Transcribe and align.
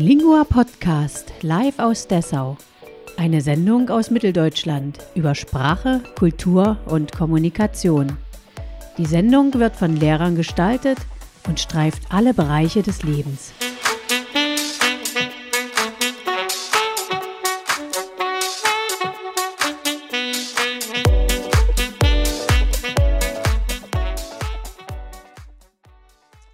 Lingua 0.00 0.44
Podcast 0.44 1.30
live 1.42 1.78
aus 1.78 2.08
Dessau. 2.08 2.56
Eine 3.18 3.42
Sendung 3.42 3.90
aus 3.90 4.10
Mitteldeutschland 4.10 4.96
über 5.14 5.34
Sprache, 5.34 6.00
Kultur 6.18 6.78
und 6.86 7.12
Kommunikation. 7.12 8.16
Die 8.96 9.04
Sendung 9.04 9.52
wird 9.52 9.76
von 9.76 9.94
Lehrern 9.94 10.36
gestaltet 10.36 10.96
und 11.46 11.60
streift 11.60 12.04
alle 12.08 12.32
Bereiche 12.32 12.82
des 12.82 13.02
Lebens. 13.02 13.52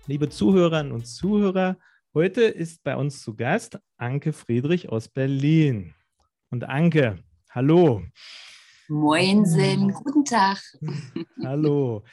Liebe 0.08 0.28
Zuhörerinnen 0.30 0.90
und 0.90 1.06
Zuhörer, 1.06 1.76
heute 2.16 2.44
ist 2.44 2.82
bei 2.82 2.96
uns 2.96 3.20
zu 3.20 3.36
Gast 3.36 3.78
Anke 3.98 4.32
Friedrich 4.32 4.88
aus 4.88 5.06
Berlin. 5.06 5.94
Und 6.48 6.64
Anke, 6.64 7.18
hallo. 7.50 8.04
Moinsen, 8.88 9.92
guten 9.92 10.24
Tag. 10.24 10.56
Hallo. 11.44 12.04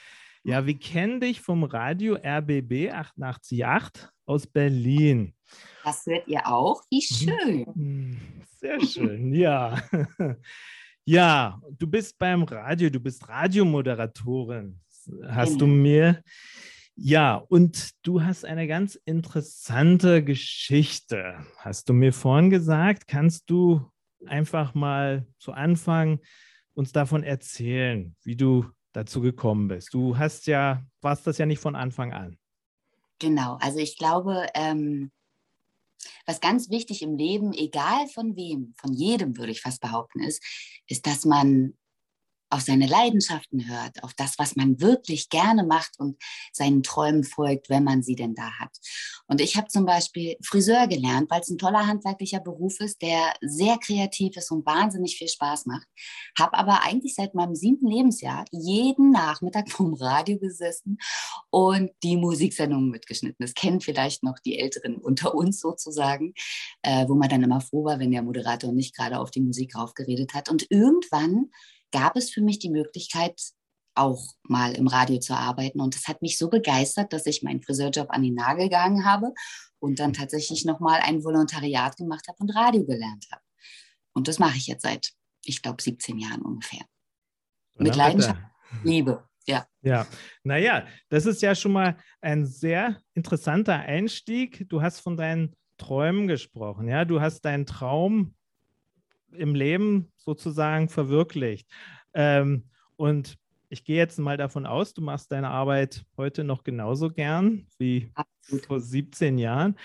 Ja, 0.43 0.65
wir 0.65 0.77
kennen 0.77 1.21
dich 1.21 1.39
vom 1.39 1.63
Radio 1.63 2.15
RBB 2.15 2.91
888 2.91 4.09
aus 4.25 4.45
Berlin. 4.45 5.33
Das 5.85 6.05
hört 6.05 6.27
ihr 6.27 6.45
auch? 6.47 6.83
Wie 6.89 7.01
schön. 7.01 7.65
Hm, 7.73 8.17
sehr 8.59 8.81
schön, 8.81 9.33
ja. 9.33 9.81
Ja, 11.05 11.61
du 11.79 11.87
bist 11.87 12.17
beim 12.17 12.43
Radio, 12.43 12.89
du 12.89 12.99
bist 12.99 13.25
Radiomoderatorin. 13.29 14.81
Hast 15.29 15.61
du 15.61 15.65
genau. 15.65 15.81
mir 15.81 16.23
ja, 16.95 17.35
und 17.35 17.91
du 18.03 18.21
hast 18.21 18.45
eine 18.45 18.67
ganz 18.67 18.95
interessante 18.95 20.23
Geschichte, 20.23 21.45
hast 21.57 21.89
du 21.89 21.93
mir 21.93 22.13
vorhin 22.13 22.49
gesagt. 22.49 23.07
Kannst 23.07 23.49
du 23.49 23.89
einfach 24.27 24.73
mal 24.73 25.27
zu 25.39 25.51
Anfang 25.53 26.19
uns 26.75 26.91
davon 26.91 27.23
erzählen, 27.23 28.15
wie 28.23 28.35
du 28.35 28.65
dazu 28.93 29.21
gekommen 29.21 29.67
bist? 29.67 29.93
Du 29.93 30.17
hast 30.17 30.45
ja, 30.45 30.83
warst 31.01 31.25
das 31.25 31.39
ja 31.39 31.45
nicht 31.45 31.59
von 31.59 31.75
Anfang 31.75 32.13
an. 32.13 32.37
Genau, 33.19 33.57
also 33.59 33.79
ich 33.79 33.97
glaube, 33.97 34.47
ähm, 34.53 35.11
was 36.25 36.41
ganz 36.41 36.69
wichtig 36.69 37.01
im 37.01 37.15
Leben, 37.17 37.53
egal 37.53 38.07
von 38.07 38.35
wem, 38.35 38.73
von 38.77 38.93
jedem 38.93 39.37
würde 39.37 39.51
ich 39.51 39.61
fast 39.61 39.81
behaupten, 39.81 40.19
ist, 40.21 40.43
ist, 40.87 41.07
dass 41.07 41.25
man 41.25 41.73
auf 42.53 42.61
seine 42.61 42.85
Leidenschaften 42.85 43.67
hört, 43.67 44.03
auf 44.03 44.13
das, 44.13 44.37
was 44.37 44.55
man 44.55 44.79
wirklich 44.79 45.29
gerne 45.29 45.63
macht 45.63 45.99
und 45.99 46.21
seinen 46.51 46.83
Träumen 46.83 47.23
folgt, 47.23 47.69
wenn 47.69 47.83
man 47.83 48.03
sie 48.03 48.15
denn 48.15 48.35
da 48.35 48.51
hat. 48.59 48.69
Und 49.27 49.41
ich 49.41 49.57
habe 49.57 49.67
zum 49.69 49.85
Beispiel 49.85 50.37
Friseur 50.43 50.87
gelernt, 50.87 51.31
weil 51.31 51.41
es 51.41 51.49
ein 51.49 51.57
toller 51.57 51.87
handwerklicher 51.87 52.39
Beruf 52.39 52.79
ist, 52.79 53.01
der 53.01 53.33
sehr 53.41 53.77
kreativ 53.77 54.37
ist 54.37 54.51
und 54.51 54.65
wahnsinnig 54.67 55.17
viel 55.17 55.27
Spaß 55.27 55.65
macht. 55.65 55.87
Habe 56.37 56.55
aber 56.55 56.83
eigentlich 56.83 57.15
seit 57.15 57.33
meinem 57.33 57.55
siebten 57.55 57.87
Lebensjahr 57.87 58.45
jeden 58.51 59.09
Nachmittag 59.09 59.71
vom 59.71 59.95
Radio 59.95 60.37
gesessen 60.37 60.99
und 61.49 61.89
die 62.03 62.17
Musiksendungen 62.17 62.91
mitgeschnitten. 62.91 63.43
Das 63.43 63.55
kennen 63.55 63.81
vielleicht 63.81 64.23
noch 64.23 64.37
die 64.39 64.59
Älteren 64.59 64.97
unter 64.97 65.33
uns 65.33 65.59
sozusagen, 65.59 66.33
äh, 66.83 67.07
wo 67.07 67.15
man 67.15 67.29
dann 67.29 67.41
immer 67.41 67.61
froh 67.61 67.85
war, 67.85 67.99
wenn 67.99 68.11
der 68.11 68.21
Moderator 68.21 68.71
nicht 68.71 68.95
gerade 68.95 69.19
auf 69.19 69.31
die 69.31 69.41
Musik 69.41 69.75
raufgeredet 69.75 70.35
hat. 70.35 70.49
Und 70.49 70.69
irgendwann 70.69 71.49
gab 71.93 72.17
es 72.17 72.31
für 72.31 72.41
mich 72.41 72.59
die 72.59 72.71
Möglichkeit, 72.71 73.39
auch 73.95 74.33
mal 74.43 74.73
im 74.73 74.87
Radio 74.87 75.19
zu 75.19 75.33
arbeiten. 75.33 75.79
Und 75.79 75.95
das 75.95 76.07
hat 76.07 76.21
mich 76.21 76.37
so 76.37 76.49
begeistert, 76.49 77.13
dass 77.13 77.25
ich 77.25 77.43
meinen 77.43 77.61
Friseurjob 77.61 78.09
an 78.09 78.23
den 78.23 78.33
Nagel 78.33 78.65
gegangen 78.65 79.05
habe 79.05 79.33
und 79.79 79.99
dann 79.99 80.13
tatsächlich 80.13 80.65
nochmal 80.65 80.99
ein 81.03 81.23
Volontariat 81.23 81.95
gemacht 81.95 82.27
habe 82.27 82.37
und 82.39 82.49
Radio 82.49 82.83
gelernt 82.85 83.27
habe. 83.31 83.41
Und 84.13 84.27
das 84.27 84.39
mache 84.39 84.57
ich 84.57 84.67
jetzt 84.67 84.81
seit, 84.81 85.11
ich 85.45 85.61
glaube, 85.61 85.81
17 85.81 86.17
Jahren 86.17 86.41
ungefähr. 86.41 86.85
Mit 87.75 87.95
Leidenschaft, 87.95 88.41
Liebe. 88.83 89.27
Ja. 89.45 89.67
Ja, 89.81 90.07
naja, 90.43 90.87
das 91.09 91.25
ist 91.25 91.41
ja 91.41 91.53
schon 91.53 91.73
mal 91.73 91.97
ein 92.21 92.45
sehr 92.45 93.01
interessanter 93.13 93.75
Einstieg. 93.75 94.67
Du 94.69 94.81
hast 94.81 94.99
von 94.99 95.17
deinen 95.17 95.55
Träumen 95.77 96.27
gesprochen. 96.27 96.87
Ja, 96.87 97.03
du 97.03 97.19
hast 97.19 97.41
deinen 97.41 97.65
Traum 97.65 98.35
im 99.37 99.55
Leben 99.55 100.11
sozusagen 100.17 100.89
verwirklicht. 100.89 101.67
Ähm, 102.13 102.69
und 102.95 103.37
ich 103.69 103.83
gehe 103.83 103.97
jetzt 103.97 104.19
mal 104.19 104.37
davon 104.37 104.65
aus, 104.65 104.93
du 104.93 105.01
machst 105.01 105.31
deine 105.31 105.49
Arbeit 105.49 106.05
heute 106.15 106.43
noch 106.43 106.63
genauso 106.63 107.09
gern 107.09 107.65
wie 107.79 108.11
Absolut. 108.13 108.65
vor 108.67 108.79
17 108.79 109.39
Jahren. 109.39 109.77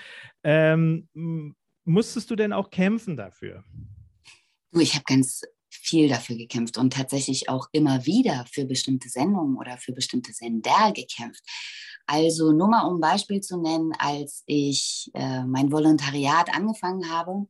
Ähm, 0.43 1.09
musstest 1.85 2.31
du 2.31 2.37
denn 2.37 2.53
auch 2.53 2.71
kämpfen 2.71 3.17
dafür? 3.17 3.65
Du, 4.73 4.81
ich 4.81 4.95
habe 4.95 5.05
ganz 5.07 5.43
viel 5.71 6.09
dafür 6.09 6.37
gekämpft 6.37 6.77
und 6.77 6.93
tatsächlich 6.93 7.49
auch 7.49 7.69
immer 7.73 8.05
wieder 8.05 8.45
für 8.53 8.67
bestimmte 8.67 9.09
Sendungen 9.09 9.57
oder 9.57 9.79
für 9.79 9.93
bestimmte 9.93 10.33
Sender 10.33 10.93
gekämpft. 10.95 11.43
Also 12.07 12.53
nur 12.53 12.69
mal 12.69 12.87
um 12.87 12.97
ein 12.97 13.01
Beispiel 13.01 13.41
zu 13.41 13.61
nennen, 13.61 13.93
als 13.99 14.43
ich 14.47 15.11
äh, 15.15 15.45
mein 15.45 15.73
Volontariat 15.73 16.55
angefangen 16.55 17.11
habe, 17.11 17.47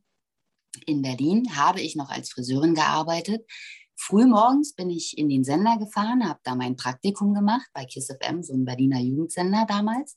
in 0.85 1.01
Berlin 1.01 1.55
habe 1.55 1.81
ich 1.81 1.95
noch 1.95 2.09
als 2.09 2.31
Friseurin 2.31 2.75
gearbeitet. 2.75 3.45
Frühmorgens 3.95 4.73
bin 4.73 4.89
ich 4.89 5.17
in 5.17 5.27
den 5.27 5.43
Sender 5.43 5.77
gefahren, 5.77 6.27
habe 6.27 6.39
da 6.43 6.55
mein 6.55 6.77
Praktikum 6.77 7.33
gemacht 7.33 7.67
bei 7.73 7.85
KISS 7.85 8.15
FM, 8.21 8.43
so 8.43 8.53
ein 8.53 8.63
Berliner 8.63 8.99
Jugendsender 8.99 9.65
damals. 9.67 10.15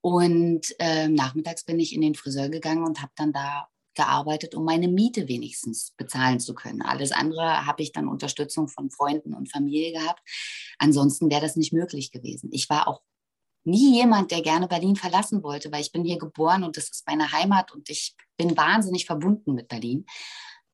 Und 0.00 0.74
äh, 0.78 1.08
nachmittags 1.08 1.64
bin 1.64 1.78
ich 1.78 1.94
in 1.94 2.00
den 2.00 2.14
Friseur 2.14 2.48
gegangen 2.48 2.84
und 2.84 3.00
habe 3.00 3.12
dann 3.16 3.32
da 3.32 3.68
gearbeitet, 3.94 4.54
um 4.54 4.64
meine 4.64 4.88
Miete 4.88 5.28
wenigstens 5.28 5.92
bezahlen 5.96 6.40
zu 6.40 6.54
können. 6.54 6.82
Alles 6.82 7.12
andere 7.12 7.66
habe 7.66 7.82
ich 7.82 7.92
dann 7.92 8.08
Unterstützung 8.08 8.68
von 8.68 8.90
Freunden 8.90 9.34
und 9.34 9.50
Familie 9.50 9.92
gehabt. 9.92 10.20
Ansonsten 10.78 11.30
wäre 11.30 11.42
das 11.42 11.56
nicht 11.56 11.72
möglich 11.72 12.10
gewesen. 12.10 12.50
Ich 12.52 12.70
war 12.70 12.88
auch 12.88 13.02
nie 13.64 13.96
jemand, 13.96 14.30
der 14.30 14.42
gerne 14.42 14.68
Berlin 14.68 14.96
verlassen 14.96 15.42
wollte, 15.42 15.70
weil 15.72 15.82
ich 15.82 15.92
bin 15.92 16.04
hier 16.04 16.18
geboren 16.18 16.64
und 16.64 16.76
das 16.76 16.88
ist 16.90 17.06
meine 17.06 17.30
Heimat 17.32 17.72
und 17.72 17.88
ich 17.90 18.14
bin 18.36 18.56
wahnsinnig 18.56 19.06
verbunden 19.06 19.54
mit 19.54 19.68
Berlin. 19.68 20.06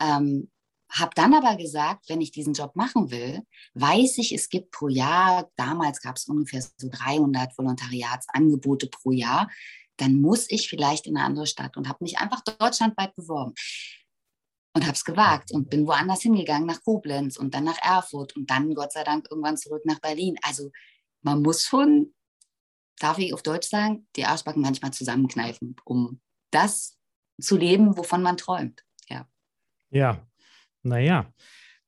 Ähm, 0.01 0.51
habe 0.91 1.11
dann 1.15 1.35
aber 1.35 1.57
gesagt, 1.57 2.09
wenn 2.09 2.21
ich 2.21 2.31
diesen 2.31 2.55
Job 2.55 2.77
machen 2.77 3.11
will, 3.11 3.43
weiß 3.75 4.19
ich, 4.19 4.33
es 4.33 4.49
gibt 4.49 4.71
pro 4.71 4.89
Jahr, 4.89 5.51
damals 5.57 6.01
gab 6.01 6.17
es 6.17 6.27
ungefähr 6.27 6.63
so 6.63 6.89
300 6.91 7.59
Volontariatsangebote 7.59 8.87
pro 8.89 9.11
Jahr, 9.11 9.51
dann 9.97 10.21
muss 10.21 10.51
ich 10.51 10.69
vielleicht 10.69 11.07
in 11.07 11.17
eine 11.17 11.27
andere 11.27 11.47
Stadt 11.47 11.77
und 11.77 11.89
habe 11.89 12.05
mich 12.05 12.19
einfach 12.19 12.43
deutschlandweit 12.43 13.17
beworben 13.17 13.55
und 14.75 14.83
habe 14.83 14.93
es 14.93 15.05
gewagt 15.05 15.53
und 15.53 15.71
bin 15.71 15.87
woanders 15.87 16.23
hingegangen, 16.23 16.67
nach 16.67 16.83
Koblenz 16.83 17.37
und 17.37 17.55
dann 17.55 17.65
nach 17.65 17.79
Erfurt 17.83 18.37
und 18.37 18.51
dann 18.51 18.75
Gott 18.75 18.93
sei 18.93 19.05
Dank 19.05 19.27
irgendwann 19.31 19.57
zurück 19.57 19.83
nach 19.87 20.01
Berlin. 20.01 20.37
Also 20.43 20.71
man 21.23 21.43
muss 21.43 21.63
schon 21.63 22.15
darf 22.99 23.19
ich 23.19 23.35
auf 23.35 23.43
Deutsch 23.43 23.69
sagen, 23.69 24.07
die 24.17 24.25
Arschbacken 24.25 24.63
manchmal 24.63 24.93
zusammenkneifen, 24.93 25.77
um 25.85 26.21
das 26.51 26.99
zu 27.41 27.57
leben, 27.57 27.97
wovon 27.97 28.23
man 28.23 28.37
träumt. 28.37 28.85
Ja. 29.09 29.29
Ja, 29.91 30.27
naja, 30.83 31.33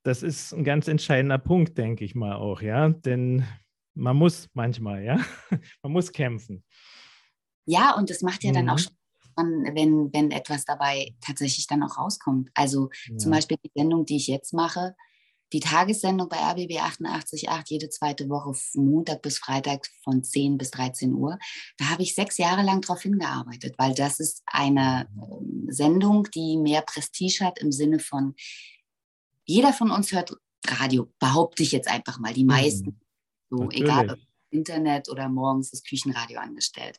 das 0.03 0.23
ist 0.23 0.53
ein 0.53 0.65
ganz 0.65 0.89
entscheidender 0.89 1.39
Punkt, 1.39 1.79
denke 1.79 2.05
ich 2.05 2.15
mal 2.15 2.37
auch, 2.37 2.63
ja. 2.63 2.89
Denn 2.89 3.45
man 3.95 4.17
muss 4.17 4.49
manchmal, 4.55 5.05
ja, 5.05 5.19
man 5.83 5.93
muss 5.93 6.13
kämpfen. 6.13 6.65
Ja, 7.67 7.95
und 7.97 8.11
das 8.11 8.23
macht 8.23 8.45
ja 8.45 8.51
mhm. 8.51 8.55
dann 8.55 8.71
auch 8.71 8.79
mhm. 9.37 9.75
wenn, 9.75 10.13
wenn 10.13 10.31
etwas 10.31 10.65
dabei 10.65 11.15
tatsächlich 11.21 11.67
dann 11.67 11.83
auch 11.83 11.99
rauskommt. 11.99 12.51
Also 12.55 12.91
ja. 13.07 13.17
zum 13.19 13.31
Beispiel 13.33 13.59
die 13.63 13.71
Sendung, 13.75 14.07
die 14.07 14.17
ich 14.17 14.27
jetzt 14.27 14.53
mache, 14.53 14.95
die 15.53 15.61
Tagessendung 15.61 16.29
bei 16.29 16.37
RBB 16.37 16.79
88.8 16.79 17.63
jede 17.67 17.89
zweite 17.89 18.29
Woche, 18.29 18.53
Montag 18.75 19.23
bis 19.23 19.39
Freitag 19.39 19.87
von 20.03 20.23
10 20.23 20.59
bis 20.59 20.71
13 20.71 21.15
Uhr. 21.15 21.39
Da 21.79 21.87
habe 21.87 22.03
ich 22.03 22.15
sechs 22.15 22.39
Jahre 22.39 22.63
lang 22.63 22.81
darauf 22.83 23.03
hingearbeitet, 23.03 23.75
weil 23.79 23.95
das 23.95 24.21
ist 24.21 24.43
eine 24.47 25.09
ähm, 25.17 25.67
Sendung, 25.69 26.29
die 26.35 26.57
mehr 26.57 26.83
Prestige 26.83 27.45
hat 27.45 27.59
im 27.61 27.73
Sinne 27.73 27.99
von, 27.99 28.35
jeder 29.45 29.73
von 29.73 29.91
uns 29.91 30.13
hört 30.13 30.37
Radio, 30.67 31.09
behaupte 31.19 31.63
ich 31.63 31.73
jetzt 31.73 31.89
einfach 31.89 32.19
mal, 32.19 32.35
die 32.35 32.45
mhm. 32.45 32.51
meisten. 32.51 33.01
So, 33.51 33.57
Natürlich. 33.57 33.85
egal 33.85 34.11
ob 34.11 34.28
Internet 34.51 35.09
oder 35.09 35.29
morgens 35.29 35.71
das 35.71 35.83
Küchenradio 35.83 36.39
angestellt. 36.39 36.99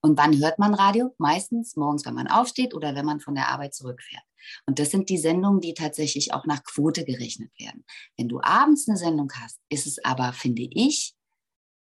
Und 0.00 0.18
wann 0.18 0.38
hört 0.38 0.58
man 0.58 0.74
Radio? 0.74 1.14
Meistens 1.18 1.76
morgens, 1.76 2.04
wenn 2.06 2.14
man 2.14 2.28
aufsteht 2.28 2.74
oder 2.74 2.94
wenn 2.94 3.04
man 3.04 3.20
von 3.20 3.34
der 3.34 3.48
Arbeit 3.48 3.74
zurückfährt. 3.74 4.22
Und 4.66 4.78
das 4.78 4.90
sind 4.90 5.08
die 5.08 5.18
Sendungen, 5.18 5.60
die 5.60 5.74
tatsächlich 5.74 6.32
auch 6.32 6.46
nach 6.46 6.64
Quote 6.64 7.04
gerechnet 7.04 7.52
werden. 7.58 7.84
Wenn 8.16 8.28
du 8.28 8.40
abends 8.40 8.88
eine 8.88 8.96
Sendung 8.96 9.30
hast, 9.34 9.60
ist 9.68 9.86
es 9.86 10.02
aber, 10.04 10.32
finde 10.32 10.66
ich, 10.70 11.14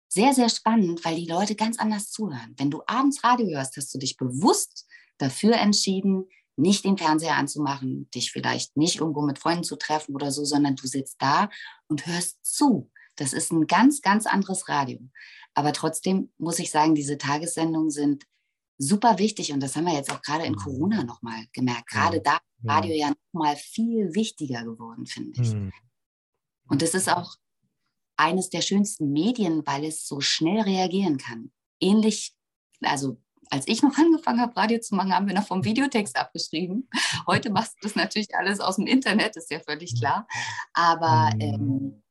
sehr, 0.08 0.32
sehr 0.32 0.48
spannend, 0.48 1.04
weil 1.04 1.16
die 1.16 1.26
Leute 1.26 1.56
ganz 1.56 1.78
anders 1.78 2.10
zuhören. 2.10 2.54
Wenn 2.56 2.70
du 2.70 2.82
abends 2.86 3.24
Radio 3.24 3.48
hörst, 3.48 3.76
hast 3.76 3.92
du 3.92 3.98
dich 3.98 4.16
bewusst 4.16 4.86
dafür 5.18 5.54
entschieden, 5.56 6.28
nicht 6.56 6.84
den 6.84 6.98
Fernseher 6.98 7.36
anzumachen, 7.36 8.08
dich 8.10 8.30
vielleicht 8.30 8.76
nicht 8.76 9.00
irgendwo 9.00 9.22
mit 9.22 9.40
Freunden 9.40 9.64
zu 9.64 9.76
treffen 9.76 10.14
oder 10.14 10.30
so, 10.30 10.44
sondern 10.44 10.76
du 10.76 10.86
sitzt 10.86 11.20
da 11.20 11.50
und 11.88 12.06
hörst 12.06 12.44
zu. 12.44 12.90
Das 13.16 13.32
ist 13.32 13.52
ein 13.52 13.66
ganz, 13.66 14.02
ganz 14.02 14.26
anderes 14.26 14.68
Radio. 14.68 14.98
Aber 15.54 15.72
trotzdem 15.72 16.32
muss 16.38 16.58
ich 16.58 16.70
sagen, 16.70 16.94
diese 16.94 17.18
Tagessendungen 17.18 17.90
sind 17.90 18.24
super 18.78 19.18
wichtig 19.18 19.52
und 19.52 19.62
das 19.62 19.76
haben 19.76 19.84
wir 19.84 19.94
jetzt 19.94 20.10
auch 20.10 20.22
gerade 20.22 20.44
in 20.44 20.56
Corona 20.56 21.04
nochmal 21.04 21.46
gemerkt. 21.52 21.88
Gerade 21.90 22.20
da 22.20 22.34
ist 22.34 22.68
Radio 22.68 22.94
ja 22.94 23.12
nochmal 23.32 23.56
viel 23.56 24.14
wichtiger 24.14 24.64
geworden, 24.64 25.06
finde 25.06 25.40
ich. 25.40 25.54
Mhm. 25.54 25.72
Und 26.68 26.82
es 26.82 26.94
ist 26.94 27.08
auch 27.08 27.36
eines 28.16 28.48
der 28.50 28.62
schönsten 28.62 29.12
Medien, 29.12 29.66
weil 29.66 29.84
es 29.84 30.06
so 30.06 30.20
schnell 30.20 30.62
reagieren 30.62 31.18
kann. 31.18 31.52
Ähnlich, 31.80 32.34
also 32.80 33.20
als 33.50 33.68
ich 33.68 33.82
noch 33.82 33.96
angefangen 33.96 34.40
habe, 34.40 34.56
Radio 34.56 34.80
zu 34.80 34.94
machen, 34.94 35.12
haben 35.12 35.26
wir 35.26 35.34
noch 35.34 35.46
vom 35.46 35.64
Videotext 35.64 36.16
abgeschrieben. 36.16 36.88
Heute 37.26 37.50
machst 37.50 37.74
du 37.74 37.88
das 37.88 37.94
natürlich 37.94 38.34
alles 38.34 38.60
aus 38.60 38.76
dem 38.76 38.86
Internet, 38.86 39.36
ist 39.36 39.50
ja 39.50 39.60
völlig 39.60 39.98
klar. 39.98 40.26
Aber 40.72 41.30
mhm. 41.34 41.40
ähm, 41.40 42.03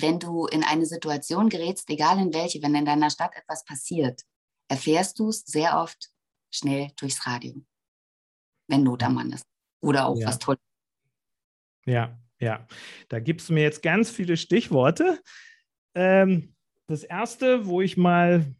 wenn 0.00 0.18
du 0.18 0.46
in 0.46 0.62
eine 0.62 0.86
Situation 0.86 1.48
gerätst, 1.48 1.90
egal 1.90 2.18
in 2.18 2.32
welche, 2.32 2.62
wenn 2.62 2.74
in 2.74 2.84
deiner 2.84 3.10
Stadt 3.10 3.34
etwas 3.34 3.64
passiert, 3.64 4.22
erfährst 4.68 5.18
du 5.18 5.28
es 5.28 5.40
sehr 5.40 5.78
oft 5.78 6.10
schnell 6.50 6.90
durchs 6.96 7.26
Radio, 7.26 7.54
wenn 8.68 8.84
Not 8.84 9.02
am 9.02 9.14
Mann 9.14 9.32
ist. 9.32 9.44
Oder 9.80 10.06
auch 10.06 10.16
ja. 10.16 10.28
was 10.28 10.38
Tolles. 10.38 10.60
Ja, 11.84 12.18
ja. 12.38 12.66
Da 13.08 13.20
gibst 13.20 13.48
du 13.48 13.54
mir 13.54 13.62
jetzt 13.62 13.82
ganz 13.82 14.10
viele 14.10 14.36
Stichworte. 14.36 15.20
Ähm, 15.94 16.54
das 16.86 17.02
erste, 17.02 17.66
wo 17.66 17.80
ich 17.80 17.96
mal 17.96 18.54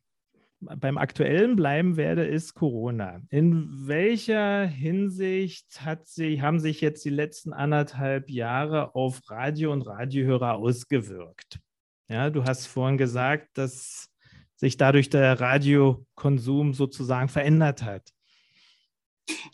beim 0.60 0.99
Aktuellen 0.99 1.56
bleiben 1.56 1.96
werde, 1.96 2.26
ist 2.26 2.55
Corona. 2.55 3.20
In 3.31 3.87
welcher 3.87 4.66
Hinsicht 4.66 5.84
hat 5.84 6.08
sie, 6.08 6.43
haben 6.43 6.58
sich 6.58 6.81
jetzt 6.81 7.05
die 7.05 7.10
letzten 7.10 7.52
anderthalb 7.52 8.28
Jahre 8.31 8.94
auf 8.94 9.20
Radio 9.31 9.72
und 9.72 9.82
Radiohörer 9.82 10.56
ausgewirkt? 10.56 11.60
Ja, 12.08 12.31
du 12.31 12.44
hast 12.44 12.66
vorhin 12.66 12.99
gesagt, 12.99 13.56
dass 13.56 14.08
sich 14.56 14.76
dadurch 14.76 15.10
der 15.10 15.40
Radiokonsum 15.40 16.75
sozusagen 16.75 17.28
verändert 17.28 17.82
hat. 17.82 18.10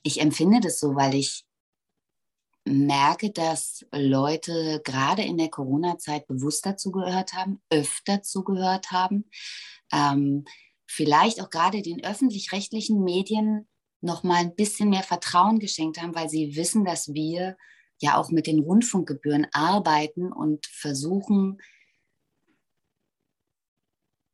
Ich 0.03 0.21
empfinde 0.21 0.61
das 0.61 0.79
so, 0.79 0.95
weil 0.95 1.15
ich 1.15 1.45
merke, 2.65 3.31
dass 3.31 3.85
Leute 3.93 4.81
gerade 4.85 5.23
in 5.23 5.37
der 5.37 5.51
Corona-Zeit 5.51 6.27
bewusster 6.27 6.77
zugehört 6.77 7.35
haben, 7.35 7.61
öfter 7.71 8.23
zugehört 8.23 8.91
haben. 8.91 9.29
Ähm, 9.93 10.45
vielleicht 10.87 11.41
auch 11.41 11.51
gerade 11.51 11.83
den 11.83 12.05
öffentlich-rechtlichen 12.05 13.03
Medien 13.03 13.69
noch 14.01 14.23
mal 14.23 14.37
ein 14.37 14.55
bisschen 14.55 14.91
mehr 14.91 15.03
Vertrauen 15.03 15.59
geschenkt 15.59 16.01
haben, 16.01 16.15
weil 16.15 16.29
sie 16.29 16.57
wissen, 16.57 16.85
dass 16.85 17.13
wir 17.13 17.57
ja 18.01 18.17
auch 18.17 18.31
mit 18.31 18.47
den 18.47 18.61
Rundfunkgebühren 18.61 19.47
arbeiten 19.53 20.33
und 20.33 20.67
versuchen, 20.67 21.59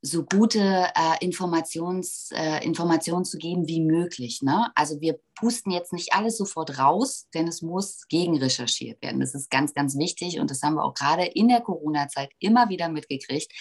so 0.03 0.25
gute 0.25 0.61
äh, 0.95 1.23
Informations, 1.25 2.31
äh, 2.33 2.65
Informationen 2.65 3.25
zu 3.27 3.37
geben 3.37 3.69
wie 3.69 3.83
möglich. 3.83 4.41
Ne? 4.41 4.71
Also 4.75 5.01
wir 5.01 5.21
pusten 5.35 5.71
jetzt 5.73 5.93
nicht 5.93 6.15
alles 6.15 6.39
sofort 6.39 6.79
raus, 6.79 7.27
denn 7.35 7.47
es 7.47 7.61
muss 7.61 8.09
gegenrecherchiert 8.09 9.03
werden. 9.03 9.21
Das 9.21 9.35
ist 9.35 9.51
ganz, 9.51 9.75
ganz 9.75 9.99
wichtig 9.99 10.41
und 10.41 10.51
das 10.51 10.63
haben 10.63 10.77
wir 10.77 10.85
auch 10.85 10.95
gerade 10.95 11.27
in 11.27 11.49
der 11.49 11.61
Corona-Zeit 11.61 12.31
immer 12.39 12.71
wieder 12.71 12.89
mitgekriegt, 12.89 13.53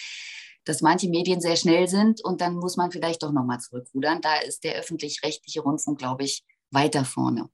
dass 0.64 0.82
manche 0.82 1.08
Medien 1.08 1.40
sehr 1.40 1.56
schnell 1.56 1.88
sind 1.88 2.22
und 2.22 2.40
dann 2.40 2.54
muss 2.54 2.76
man 2.76 2.90
vielleicht 2.90 3.22
doch 3.22 3.32
nochmal 3.32 3.60
zurückrudern. 3.60 4.20
Da 4.20 4.36
ist 4.36 4.64
der 4.64 4.74
öffentlich-rechtliche 4.74 5.60
Rundfunk, 5.60 5.98
glaube 5.98 6.24
ich, 6.24 6.44
weiter 6.70 7.04
vorne. 7.04 7.48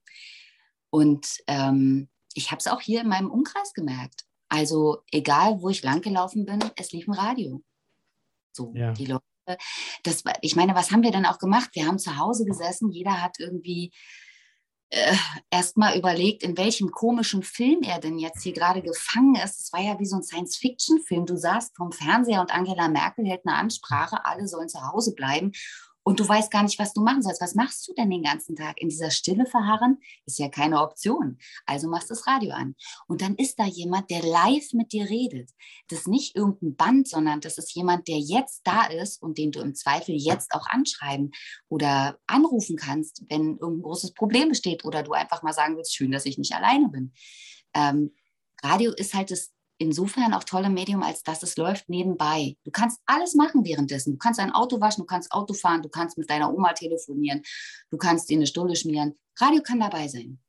Und 0.89 1.37
ähm, 1.47 2.09
ich 2.33 2.51
habe 2.51 2.59
es 2.59 2.67
auch 2.67 2.81
hier 2.81 3.01
in 3.01 3.07
meinem 3.07 3.31
Umkreis 3.31 3.73
gemerkt. 3.73 4.25
Also 4.49 4.99
egal, 5.11 5.61
wo 5.61 5.69
ich 5.69 5.83
langgelaufen 5.83 6.45
bin, 6.45 6.59
es 6.75 6.91
lief 6.91 7.07
ein 7.07 7.13
Radio. 7.13 7.61
So, 8.51 8.71
ja. 8.75 8.93
die 8.93 9.05
Leute. 9.05 9.23
Das, 10.03 10.23
ich 10.41 10.55
meine, 10.55 10.75
was 10.75 10.91
haben 10.91 11.03
wir 11.03 11.11
denn 11.11 11.25
auch 11.25 11.39
gemacht? 11.39 11.69
Wir 11.73 11.85
haben 11.85 11.99
zu 11.99 12.17
Hause 12.17 12.43
gesessen, 12.45 12.91
jeder 12.91 13.21
hat 13.21 13.39
irgendwie 13.39 13.91
äh, 14.89 15.15
erstmal 15.49 15.97
überlegt, 15.97 16.43
in 16.43 16.57
welchem 16.57 16.91
komischen 16.91 17.43
Film 17.43 17.81
er 17.81 17.99
denn 17.99 18.17
jetzt 18.17 18.43
hier 18.43 18.53
gerade 18.53 18.81
gefangen 18.81 19.35
ist. 19.35 19.59
Es 19.61 19.73
war 19.73 19.81
ja 19.81 19.99
wie 19.99 20.05
so 20.05 20.15
ein 20.15 20.23
Science-Fiction-Film. 20.23 21.25
Du 21.25 21.37
saßt 21.37 21.75
vom 21.75 21.91
Fernseher 21.91 22.41
und 22.41 22.53
Angela 22.53 22.87
Merkel 22.87 23.25
hält 23.25 23.41
eine 23.45 23.57
Ansprache, 23.57 24.25
alle 24.25 24.47
sollen 24.47 24.69
zu 24.69 24.81
Hause 24.81 25.13
bleiben 25.13 25.51
und 26.07 26.21
du 26.21 26.25
weißt 26.25 26.49
gar 26.51 26.63
nicht, 26.63 26.79
was 26.79 26.93
du 26.93 27.01
machen 27.01 27.21
sollst. 27.21 27.41
Was 27.41 27.53
machst 27.53 27.85
du 27.85 27.93
denn 27.93 28.09
den 28.09 28.23
ganzen 28.23 28.55
Tag? 28.55 28.79
In 28.79 28.87
dieser 28.87 29.11
Stille 29.11 29.45
verharren 29.45 29.97
ist 30.25 30.39
ja 30.39 30.47
keine 30.47 30.81
Option. 30.81 31.37
Also 31.65 31.89
machst 31.89 32.09
du 32.09 32.13
das 32.13 32.25
Radio 32.25 32.53
an. 32.53 32.77
Und 33.09 33.21
dann 33.21 33.35
ist 33.35 33.59
da 33.59 33.65
jemand, 33.65 34.09
der 34.09 34.23
live 34.23 34.71
mit 34.71 34.93
dir 34.93 35.09
redet. 35.09 35.51
Das 35.89 35.99
ist 35.99 36.07
nicht 36.07 36.33
irgendein 36.33 36.77
Band, 36.77 37.09
sondern 37.09 37.41
das 37.41 37.57
ist 37.57 37.75
jemand, 37.75 38.07
der 38.07 38.19
jetzt 38.19 38.61
da 38.63 38.85
ist 38.85 39.21
und 39.21 39.37
den 39.37 39.51
du 39.51 39.59
im 39.59 39.75
Zweifel 39.75 40.15
jetzt 40.15 40.53
auch 40.53 40.65
anschreiben 40.67 41.31
oder 41.67 42.17
anrufen 42.25 42.77
kannst, 42.77 43.25
wenn 43.27 43.57
irgendein 43.57 43.81
großes 43.81 44.13
Problem 44.13 44.47
besteht 44.47 44.85
oder 44.85 45.03
du 45.03 45.11
einfach 45.11 45.43
mal 45.43 45.51
sagen 45.51 45.75
willst, 45.75 45.93
schön, 45.93 46.11
dass 46.11 46.25
ich 46.25 46.37
nicht 46.37 46.53
alleine 46.53 46.87
bin. 46.87 47.11
Ähm, 47.73 48.15
Radio 48.63 48.93
ist 48.93 49.13
halt 49.13 49.29
das 49.29 49.51
insofern 49.77 50.33
auch 50.33 50.43
tolle 50.43 50.69
Medium, 50.69 51.03
als 51.03 51.23
dass 51.23 51.43
es 51.43 51.57
läuft 51.57 51.89
nebenbei. 51.89 52.55
Du 52.63 52.71
kannst 52.71 52.99
alles 53.05 53.35
machen 53.35 53.65
währenddessen. 53.65 54.13
Du 54.13 54.17
kannst 54.17 54.39
ein 54.39 54.51
Auto 54.51 54.81
waschen, 54.81 55.01
du 55.01 55.05
kannst 55.05 55.31
Auto 55.31 55.53
fahren, 55.53 55.81
du 55.81 55.89
kannst 55.89 56.17
mit 56.17 56.29
deiner 56.29 56.53
Oma 56.53 56.73
telefonieren, 56.73 57.41
du 57.89 57.97
kannst 57.97 58.29
dir 58.29 58.37
eine 58.37 58.47
Stulle 58.47 58.75
schmieren. 58.75 59.15
Radio 59.39 59.61
kann 59.61 59.79
dabei 59.79 60.07
sein. 60.07 60.39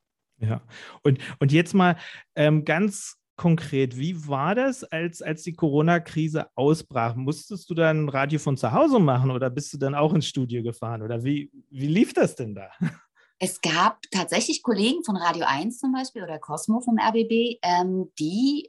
Ja, 0.41 0.63
und, 1.03 1.19
und 1.41 1.53
jetzt 1.53 1.75
mal 1.75 1.97
ähm, 2.37 2.65
ganz 2.65 3.17
konkret, 3.37 3.97
wie 3.97 4.27
war 4.27 4.55
das, 4.55 4.85
als, 4.85 5.23
als 5.23 5.43
die 5.43 5.55
Corona-Krise 5.55 6.49
ausbrach? 6.55 7.15
Musstest 7.15 7.71
du 7.71 7.75
dann 7.75 8.09
Radio 8.09 8.39
von 8.39 8.57
zu 8.57 8.73
Hause 8.73 8.99
machen 8.99 9.31
oder 9.31 9.49
bist 9.49 9.73
du 9.73 9.79
dann 9.79 9.95
auch 9.95 10.13
ins 10.13 10.27
Studio 10.27 10.63
gefahren? 10.63 11.03
Oder 11.03 11.25
wie, 11.25 11.51
wie 11.71 11.87
lief 11.87 12.13
das 12.13 12.35
denn 12.35 12.55
da? 12.55 12.71
Es 13.41 13.61
gab 13.61 14.03
tatsächlich 14.11 14.65
Kollegen 14.65 15.05
von 15.05 15.17
Radio 15.17 15.45
1 15.47 15.79
zum 15.79 15.93
Beispiel 15.93 16.25
oder 16.25 16.41
Cosmo 16.41 16.81
vom 16.81 16.99
RBB, 16.99 17.61
ähm, 17.63 18.11
die 18.19 18.69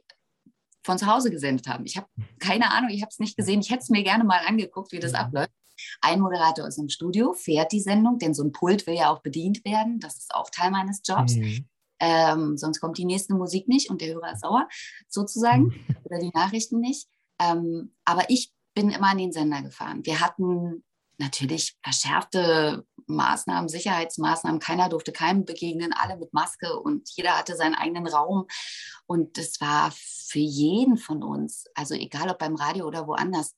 von 0.90 0.98
zu 0.98 1.06
Hause 1.06 1.30
gesendet 1.30 1.68
haben. 1.68 1.86
Ich 1.86 1.96
habe 1.96 2.08
keine 2.40 2.72
Ahnung, 2.72 2.90
ich 2.90 3.02
habe 3.02 3.10
es 3.10 3.20
nicht 3.20 3.36
gesehen. 3.36 3.60
Ich 3.60 3.70
hätte 3.70 3.82
es 3.82 3.90
mir 3.90 4.02
gerne 4.02 4.24
mal 4.24 4.40
angeguckt, 4.44 4.90
wie 4.90 4.98
das 4.98 5.14
abläuft. 5.14 5.52
Ein 6.00 6.20
Moderator 6.20 6.66
ist 6.66 6.78
im 6.78 6.88
Studio, 6.88 7.32
fährt 7.32 7.70
die 7.70 7.80
Sendung, 7.80 8.18
denn 8.18 8.34
so 8.34 8.42
ein 8.42 8.50
Pult 8.50 8.86
will 8.86 8.94
ja 8.94 9.10
auch 9.10 9.22
bedient 9.22 9.64
werden. 9.64 10.00
Das 10.00 10.16
ist 10.16 10.34
auch 10.34 10.50
Teil 10.50 10.72
meines 10.72 11.00
Jobs. 11.04 11.36
Mhm. 11.36 11.64
Ähm, 12.00 12.56
sonst 12.56 12.80
kommt 12.80 12.98
die 12.98 13.04
nächste 13.04 13.34
Musik 13.34 13.68
nicht 13.68 13.88
und 13.88 14.00
der 14.00 14.14
Hörer 14.14 14.32
ist 14.32 14.40
sauer, 14.40 14.68
sozusagen, 15.08 15.64
mhm. 15.64 15.96
oder 16.04 16.18
die 16.18 16.32
Nachrichten 16.34 16.80
nicht. 16.80 17.08
Ähm, 17.38 17.94
aber 18.04 18.24
ich 18.28 18.52
bin 18.74 18.90
immer 18.90 19.10
an 19.10 19.18
den 19.18 19.32
Sender 19.32 19.62
gefahren. 19.62 20.04
Wir 20.04 20.20
hatten 20.20 20.82
natürlich 21.20 21.76
verschärfte 21.82 22.84
Maßnahmen, 23.06 23.68
Sicherheitsmaßnahmen. 23.68 24.60
Keiner 24.60 24.88
durfte 24.88 25.12
keinem 25.12 25.44
begegnen, 25.44 25.92
alle 25.92 26.16
mit 26.16 26.32
Maske 26.32 26.78
und 26.80 27.08
jeder 27.14 27.38
hatte 27.38 27.56
seinen 27.56 27.74
eigenen 27.74 28.06
Raum. 28.06 28.46
Und 29.06 29.38
das 29.38 29.60
war 29.60 29.92
für 29.92 30.38
jeden 30.38 30.96
von 30.96 31.22
uns, 31.22 31.64
also 31.74 31.94
egal 31.94 32.30
ob 32.30 32.38
beim 32.38 32.56
Radio 32.56 32.86
oder 32.86 33.06
woanders, 33.06 33.54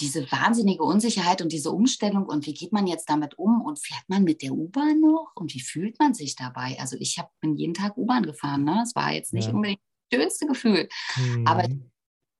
diese 0.00 0.30
wahnsinnige 0.32 0.82
Unsicherheit 0.82 1.40
und 1.40 1.52
diese 1.52 1.70
Umstellung 1.70 2.26
und 2.26 2.46
wie 2.46 2.54
geht 2.54 2.72
man 2.72 2.88
jetzt 2.88 3.08
damit 3.08 3.38
um 3.38 3.62
und 3.62 3.78
fährt 3.78 4.02
man 4.08 4.24
mit 4.24 4.42
der 4.42 4.52
U-Bahn 4.52 5.00
noch 5.00 5.32
und 5.36 5.54
wie 5.54 5.60
fühlt 5.60 5.98
man 6.00 6.14
sich 6.14 6.34
dabei? 6.34 6.76
Also 6.80 6.96
ich 6.98 7.18
hab, 7.18 7.30
bin 7.40 7.56
jeden 7.56 7.74
Tag 7.74 7.96
U-Bahn 7.96 8.24
gefahren, 8.24 8.64
ne? 8.64 8.82
Es 8.82 8.96
war 8.96 9.12
jetzt 9.12 9.32
nicht 9.32 9.46
ja. 9.46 9.54
unbedingt 9.54 9.80
das 10.10 10.20
schönste 10.20 10.46
Gefühl, 10.46 10.88
mhm. 11.16 11.46
aber 11.46 11.68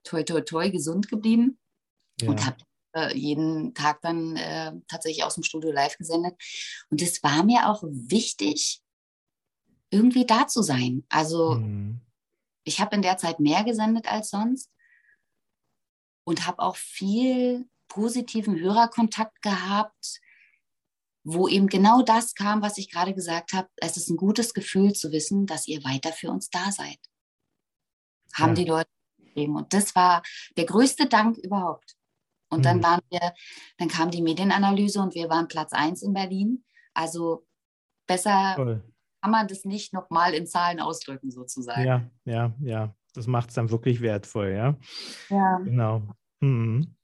toi 0.03 0.25
toi 0.25 0.41
toi 0.41 0.69
gesund 0.71 1.09
geblieben 1.09 1.59
ja. 2.21 2.29
und 2.29 2.45
habe 2.45 2.57
äh, 2.95 3.17
jeden 3.17 3.75
Tag 3.75 4.01
dann 4.03 4.37
äh, 4.37 4.73
tatsächlich 4.89 5.25
aus 5.25 5.35
dem 5.35 5.45
Studio 5.45 5.71
live 5.71 5.97
gesendet. 5.99 6.35
Und 6.91 7.03
es 7.03 7.23
war 7.23 7.45
mir 7.45 7.69
auch 7.69 7.83
wichtig, 7.85 8.81
irgendwie 9.91 10.27
da 10.27 10.47
zu 10.47 10.63
sein. 10.63 11.05
Also 11.09 11.57
mhm. 11.57 12.01
ich 12.65 12.81
habe 12.81 12.97
in 12.97 13.03
der 13.03 13.17
Zeit 13.17 13.41
mehr 13.41 13.65
gesendet 13.65 14.11
als 14.11 14.31
sonst 14.31 14.71
und 16.25 16.47
habe 16.47 16.61
auch 16.61 16.77
viel 16.77 17.69
positiven 17.89 18.59
Hörerkontakt 18.59 19.41
gehabt, 19.43 20.21
wo 21.23 21.49
eben 21.49 21.69
genau 21.69 22.03
das 22.03 22.35
kam, 22.35 22.61
was 22.61 22.77
ich 22.77 22.91
gerade 22.91 23.15
gesagt 23.15 23.53
habe. 23.53 23.69
Es 23.77 23.97
ist 23.97 24.11
ein 24.11 24.17
gutes 24.17 24.53
Gefühl 24.53 24.95
zu 24.95 25.13
wissen, 25.13 25.47
dass 25.47 25.69
ihr 25.69 25.83
weiter 25.85 26.13
für 26.13 26.31
uns 26.31 26.51
da 26.51 26.71
seid. 26.71 26.99
Haben 28.35 28.57
ja. 28.57 28.63
die 28.63 28.71
Leute 28.71 28.91
gegeben. 29.19 29.57
Und 29.57 29.73
das 29.73 29.95
war 29.95 30.23
der 30.57 30.67
größte 30.67 31.07
Dank 31.07 31.39
überhaupt. 31.39 31.94
Und 32.55 32.61
mhm. 32.61 32.65
dann 32.65 32.83
waren 32.83 33.01
wir, 33.11 33.33
dann 33.79 33.89
kam 33.89 34.11
die 34.11 34.23
Medienanalyse 34.23 35.01
und 35.01 35.15
wir 35.15 35.29
waren 35.29 35.49
Platz 35.49 35.73
1 35.73 36.03
in 36.03 36.15
Berlin. 36.15 36.65
Also 36.95 37.47
besser 38.07 38.55
Toll. 38.57 38.85
kann 39.21 39.31
man 39.31 39.49
das 39.49 39.65
nicht 39.65 39.93
nochmal 39.93 40.35
in 40.35 40.47
Zahlen 40.47 40.81
ausdrücken, 40.81 41.31
sozusagen. 41.31 41.85
Ja, 41.85 42.11
ja, 42.25 42.55
ja. 42.61 42.95
Das 43.15 43.27
macht 43.27 43.51
es 43.51 43.55
dann 43.55 43.71
wirklich 43.71 44.01
wertvoll, 44.01 44.51
ja. 44.51 44.77
Ja. 45.31 45.59
Genau. 45.59 46.03
Mhm. 46.41 46.97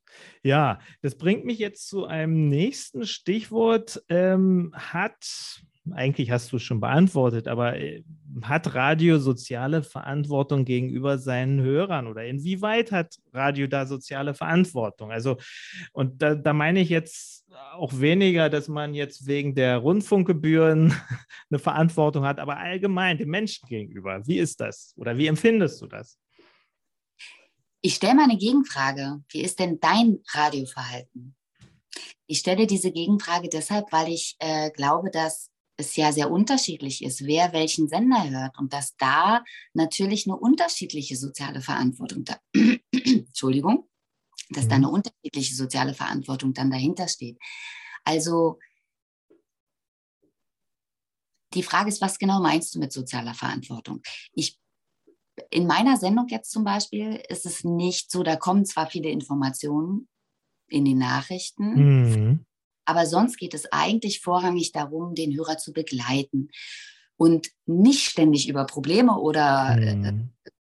Ja, 0.42 0.80
das 1.02 1.16
bringt 1.16 1.44
mich 1.44 1.58
jetzt 1.58 1.88
zu 1.88 2.04
einem 2.06 2.48
nächsten 2.48 3.06
Stichwort. 3.06 4.02
Ähm, 4.08 4.72
hat 4.74 5.62
eigentlich 5.92 6.30
hast 6.30 6.52
du 6.52 6.56
es 6.56 6.62
schon 6.62 6.80
beantwortet, 6.80 7.48
aber 7.48 7.76
äh, 7.76 8.04
hat 8.42 8.74
Radio 8.74 9.18
soziale 9.18 9.82
Verantwortung 9.82 10.64
gegenüber 10.64 11.18
seinen 11.18 11.60
Hörern 11.60 12.06
oder 12.06 12.24
inwieweit 12.24 12.92
hat 12.92 13.16
Radio 13.32 13.66
da 13.66 13.86
soziale 13.86 14.34
Verantwortung? 14.34 15.10
Also, 15.10 15.36
und 15.92 16.22
da, 16.22 16.34
da 16.34 16.52
meine 16.52 16.80
ich 16.80 16.90
jetzt 16.90 17.46
auch 17.72 17.98
weniger, 17.98 18.48
dass 18.50 18.68
man 18.68 18.94
jetzt 18.94 19.26
wegen 19.26 19.54
der 19.54 19.78
Rundfunkgebühren 19.78 20.94
eine 21.50 21.58
Verantwortung 21.58 22.24
hat, 22.24 22.38
aber 22.38 22.58
allgemein 22.58 23.18
dem 23.18 23.30
Menschen 23.30 23.66
gegenüber. 23.68 24.26
Wie 24.26 24.38
ist 24.38 24.60
das 24.60 24.94
oder 24.96 25.16
wie 25.16 25.26
empfindest 25.26 25.80
du 25.80 25.86
das? 25.86 26.18
Ich 27.82 27.94
stelle 27.94 28.14
mal 28.14 28.24
eine 28.24 28.36
Gegenfrage. 28.36 29.22
Wie 29.30 29.40
ist 29.40 29.58
denn 29.58 29.80
dein 29.80 30.18
Radioverhalten? 30.34 31.34
Ich 32.26 32.40
stelle 32.40 32.66
diese 32.66 32.92
Gegenfrage 32.92 33.48
deshalb, 33.48 33.90
weil 33.90 34.12
ich 34.12 34.36
äh, 34.38 34.70
glaube, 34.70 35.10
dass 35.10 35.49
es 35.80 35.96
ja 35.96 36.12
sehr 36.12 36.30
unterschiedlich 36.30 37.02
ist, 37.04 37.26
wer 37.26 37.52
welchen 37.52 37.88
Sender 37.88 38.28
hört 38.30 38.58
und 38.58 38.72
dass 38.72 38.96
da 38.96 39.42
natürlich 39.74 40.26
eine 40.26 40.36
unterschiedliche 40.36 41.16
soziale 41.16 41.60
Verantwortung 41.60 42.24
da, 42.24 42.38
Entschuldigung, 42.92 43.88
dass 44.50 44.68
da 44.68 44.78
mhm. 44.78 44.84
eine 44.84 44.92
unterschiedliche 44.92 45.54
soziale 45.54 45.94
Verantwortung 45.94 46.54
dann 46.54 46.70
dahinter 46.70 47.08
steht. 47.08 47.38
Also 48.04 48.58
die 51.54 51.62
Frage 51.62 51.88
ist, 51.88 52.00
was 52.00 52.18
genau 52.18 52.40
meinst 52.40 52.74
du 52.74 52.78
mit 52.78 52.92
sozialer 52.92 53.34
Verantwortung? 53.34 54.02
Ich 54.32 54.58
in 55.50 55.66
meiner 55.66 55.96
Sendung 55.96 56.26
jetzt 56.28 56.50
zum 56.50 56.64
Beispiel 56.64 57.22
ist 57.28 57.46
es 57.46 57.64
nicht 57.64 58.10
so, 58.10 58.22
da 58.22 58.36
kommen 58.36 58.66
zwar 58.66 58.88
viele 58.88 59.08
Informationen 59.08 60.08
in 60.68 60.84
den 60.84 60.98
Nachrichten, 60.98 61.74
mhm. 61.74 62.46
Aber 62.84 63.06
sonst 63.06 63.36
geht 63.38 63.54
es 63.54 63.70
eigentlich 63.72 64.20
vorrangig 64.20 64.72
darum, 64.72 65.14
den 65.14 65.36
Hörer 65.36 65.58
zu 65.58 65.72
begleiten 65.72 66.50
und 67.16 67.50
nicht 67.66 68.04
ständig 68.04 68.48
über 68.48 68.64
Probleme 68.64 69.18
oder 69.18 69.76
äh, 69.78 69.94
mhm 69.94 70.30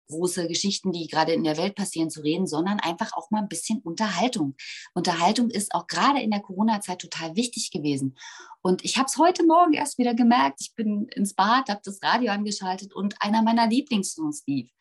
große 0.08 0.48
Geschichten, 0.48 0.92
die 0.92 1.08
gerade 1.08 1.34
in 1.34 1.44
der 1.44 1.58
Welt 1.58 1.76
passieren, 1.76 2.10
zu 2.10 2.22
reden, 2.22 2.48
sondern 2.48 2.80
einfach 2.80 3.12
auch 3.14 3.30
mal 3.32 3.42
ein 3.42 3.48
bisschen 3.48 3.80
Unterhaltung. 3.80 4.56
Unterhaltung 4.94 5.50
ist 5.50 5.74
auch 5.74 5.88
gerade 5.88 6.22
in 6.22 6.32
der 6.32 6.40
Corona-Zeit 6.40 7.00
total 7.00 7.36
wichtig 7.36 7.72
gewesen. 7.72 8.18
Und 8.62 8.84
ich 8.84 8.98
habe 8.98 9.08
es 9.08 9.18
heute 9.18 9.46
Morgen 9.46 9.74
erst 9.74 9.98
wieder 9.98 10.14
gemerkt. 10.14 10.62
Ich 10.62 10.74
bin 10.76 11.08
ins 11.10 11.34
Bad, 11.34 11.70
habe 11.70 11.82
das 11.84 12.02
Radio 12.02 12.32
angeschaltet 12.32 12.94
und 12.94 13.22
einer 13.22 13.44
meiner 13.44 13.68
Lieblingssongs 13.68 14.44
lief. 14.48 14.72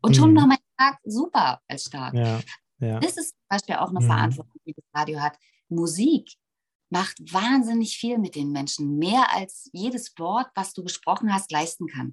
Und 0.00 0.16
schon 0.16 0.32
mhm. 0.32 0.36
war 0.36 0.46
mein 0.46 0.58
Tag 0.78 0.98
super 1.04 1.60
als 1.68 1.84
Start. 1.84 2.14
Ja, 2.14 2.40
ja. 2.80 3.00
Das 3.00 3.16
ist 3.16 3.30
zum 3.30 3.48
Beispiel 3.48 3.74
auch 3.76 3.90
eine 3.90 4.00
mhm. 4.00 4.06
Verantwortung, 4.06 4.60
die 4.66 4.74
das 4.74 4.84
Radio 4.94 5.20
hat. 5.20 5.38
Musik 5.68 6.32
macht 6.90 7.32
wahnsinnig 7.32 7.96
viel 7.96 8.18
mit 8.18 8.34
den 8.34 8.52
Menschen, 8.52 8.98
mehr 8.98 9.32
als 9.34 9.68
jedes 9.72 10.12
Wort, 10.18 10.48
was 10.54 10.72
du 10.72 10.82
gesprochen 10.82 11.32
hast, 11.32 11.50
leisten 11.50 11.86
kann. 11.86 12.12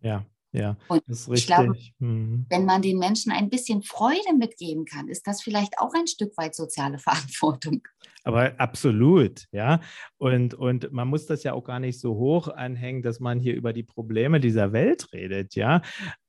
Ja, 0.00 0.24
ja, 0.52 0.76
und 0.88 1.02
das 1.06 1.20
ist 1.20 1.28
richtig. 1.28 1.40
Ich 1.40 1.46
glaube, 1.46 1.78
mhm. 2.00 2.46
wenn 2.48 2.64
man 2.64 2.82
den 2.82 2.98
Menschen 2.98 3.30
ein 3.30 3.50
bisschen 3.50 3.82
Freude 3.82 4.34
mitgeben 4.36 4.84
kann, 4.84 5.08
ist 5.08 5.26
das 5.26 5.42
vielleicht 5.42 5.78
auch 5.78 5.94
ein 5.94 6.08
Stück 6.08 6.36
weit 6.36 6.56
soziale 6.56 6.98
Verantwortung. 6.98 7.82
Aber 8.24 8.58
absolut, 8.58 9.46
ja. 9.52 9.80
Und, 10.18 10.54
und 10.54 10.92
man 10.92 11.08
muss 11.08 11.26
das 11.26 11.44
ja 11.44 11.52
auch 11.52 11.64
gar 11.64 11.78
nicht 11.78 12.00
so 12.00 12.16
hoch 12.16 12.48
anhängen, 12.48 13.02
dass 13.02 13.20
man 13.20 13.38
hier 13.38 13.54
über 13.54 13.72
die 13.72 13.84
Probleme 13.84 14.40
dieser 14.40 14.72
Welt 14.72 15.12
redet, 15.12 15.54
ja. 15.54 15.82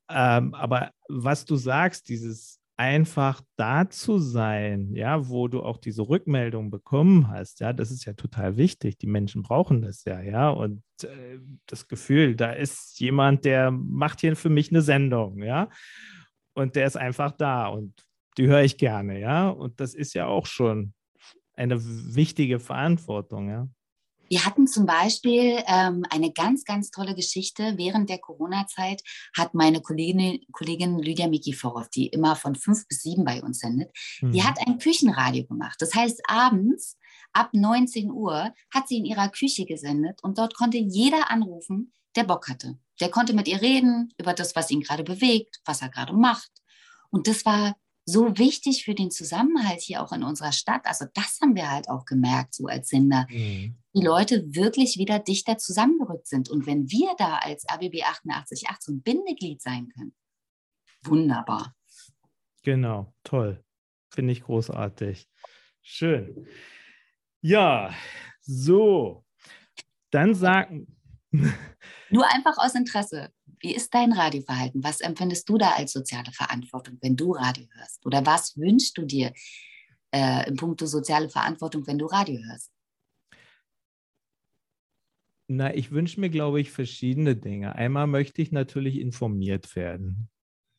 Ähm, 0.08 0.54
aber 0.54 0.92
was 1.08 1.44
du 1.44 1.56
sagst, 1.56 2.08
dieses 2.08 2.61
einfach 2.82 3.40
da 3.54 3.88
zu 3.88 4.18
sein, 4.18 4.92
ja, 4.92 5.28
wo 5.28 5.46
du 5.46 5.62
auch 5.62 5.78
diese 5.78 6.02
Rückmeldung 6.02 6.72
bekommen 6.72 7.28
hast, 7.28 7.60
ja, 7.60 7.72
das 7.72 7.92
ist 7.92 8.06
ja 8.06 8.14
total 8.14 8.56
wichtig. 8.56 8.98
Die 8.98 9.06
Menschen 9.06 9.44
brauchen 9.44 9.82
das 9.82 10.04
ja, 10.04 10.20
ja, 10.20 10.50
und 10.50 10.82
äh, 11.04 11.38
das 11.66 11.86
Gefühl, 11.86 12.34
da 12.34 12.50
ist 12.50 12.98
jemand, 12.98 13.44
der 13.44 13.70
macht 13.70 14.20
hier 14.20 14.34
für 14.34 14.48
mich 14.48 14.72
eine 14.72 14.82
Sendung, 14.82 15.44
ja, 15.44 15.68
und 16.54 16.74
der 16.74 16.88
ist 16.88 16.96
einfach 16.96 17.30
da 17.30 17.68
und 17.68 18.04
die 18.36 18.48
höre 18.48 18.62
ich 18.62 18.78
gerne, 18.78 19.20
ja, 19.20 19.48
und 19.48 19.78
das 19.78 19.94
ist 19.94 20.14
ja 20.14 20.26
auch 20.26 20.46
schon 20.46 20.92
eine 21.54 21.80
wichtige 21.80 22.58
Verantwortung, 22.58 23.48
ja. 23.48 23.68
Wir 24.32 24.46
hatten 24.46 24.66
zum 24.66 24.86
Beispiel 24.86 25.62
ähm, 25.66 26.04
eine 26.08 26.32
ganz, 26.32 26.64
ganz 26.64 26.90
tolle 26.90 27.14
Geschichte. 27.14 27.74
Während 27.76 28.08
der 28.08 28.16
Corona-Zeit 28.16 29.02
hat 29.36 29.52
meine 29.52 29.82
Kollegin, 29.82 30.40
Kollegin 30.52 30.98
Lydia 30.98 31.28
Mikiforov, 31.28 31.90
die 31.90 32.06
immer 32.06 32.34
von 32.34 32.54
fünf 32.54 32.88
bis 32.88 33.02
sieben 33.02 33.26
bei 33.26 33.42
uns 33.42 33.58
sendet, 33.58 33.94
mhm. 34.22 34.32
die 34.32 34.42
hat 34.42 34.56
ein 34.66 34.78
Küchenradio 34.78 35.44
gemacht. 35.44 35.76
Das 35.80 35.94
heißt, 35.94 36.22
abends 36.28 36.96
ab 37.34 37.50
19 37.52 38.10
Uhr 38.10 38.54
hat 38.72 38.88
sie 38.88 38.96
in 38.96 39.04
ihrer 39.04 39.28
Küche 39.28 39.66
gesendet 39.66 40.20
und 40.22 40.38
dort 40.38 40.54
konnte 40.54 40.78
jeder 40.78 41.30
anrufen, 41.30 41.92
der 42.16 42.24
Bock 42.24 42.48
hatte. 42.48 42.78
Der 43.02 43.10
konnte 43.10 43.34
mit 43.34 43.48
ihr 43.48 43.60
reden 43.60 44.14
über 44.16 44.32
das, 44.32 44.56
was 44.56 44.70
ihn 44.70 44.80
gerade 44.80 45.04
bewegt, 45.04 45.60
was 45.66 45.82
er 45.82 45.90
gerade 45.90 46.14
macht. 46.14 46.50
Und 47.10 47.28
das 47.28 47.44
war 47.44 47.76
so 48.04 48.36
wichtig 48.38 48.84
für 48.84 48.94
den 48.94 49.10
Zusammenhalt 49.10 49.80
hier 49.80 50.02
auch 50.02 50.12
in 50.12 50.22
unserer 50.22 50.52
Stadt. 50.52 50.86
Also 50.86 51.06
das 51.14 51.38
haben 51.40 51.54
wir 51.54 51.70
halt 51.70 51.88
auch 51.88 52.04
gemerkt, 52.04 52.54
so 52.54 52.66
als 52.66 52.88
Sender. 52.88 53.26
Mhm. 53.30 53.76
Die 53.94 54.02
Leute 54.02 54.44
wirklich 54.54 54.96
wieder 54.96 55.18
dichter 55.18 55.58
zusammengerückt 55.58 56.26
sind. 56.26 56.48
Und 56.48 56.66
wenn 56.66 56.90
wir 56.90 57.14
da 57.18 57.38
als 57.38 57.68
ABB 57.68 58.02
888 58.02 58.68
so 58.80 58.92
ein 58.92 59.02
Bindeglied 59.02 59.62
sein 59.62 59.88
können, 59.88 60.14
wunderbar. 61.04 61.74
Genau, 62.62 63.12
toll. 63.24 63.64
Finde 64.10 64.32
ich 64.32 64.42
großartig. 64.42 65.28
Schön. 65.80 66.46
Ja, 67.40 67.94
so. 68.40 69.24
Dann 70.10 70.34
sagen. 70.34 70.98
Nur 72.10 72.30
einfach 72.32 72.58
aus 72.58 72.74
Interesse. 72.74 73.32
Wie 73.62 73.74
ist 73.74 73.94
dein 73.94 74.12
Radioverhalten? 74.12 74.82
Was 74.82 75.00
empfindest 75.00 75.48
du 75.48 75.56
da 75.56 75.70
als 75.70 75.92
soziale 75.92 76.32
Verantwortung, 76.32 76.98
wenn 77.00 77.16
du 77.16 77.32
Radio 77.32 77.64
hörst? 77.74 78.04
Oder 78.04 78.26
was 78.26 78.56
wünschst 78.56 78.98
du 78.98 79.04
dir 79.04 79.32
äh, 80.10 80.48
im 80.48 80.56
Punkt 80.56 80.80
soziale 80.80 81.28
Verantwortung, 81.28 81.86
wenn 81.86 81.98
du 81.98 82.06
Radio 82.06 82.40
hörst? 82.42 82.72
Na, 85.46 85.72
ich 85.74 85.92
wünsche 85.92 86.20
mir, 86.20 86.30
glaube 86.30 86.60
ich, 86.60 86.72
verschiedene 86.72 87.36
Dinge. 87.36 87.76
Einmal 87.76 88.08
möchte 88.08 88.42
ich 88.42 88.50
natürlich 88.50 88.98
informiert 88.98 89.76
werden. 89.76 90.28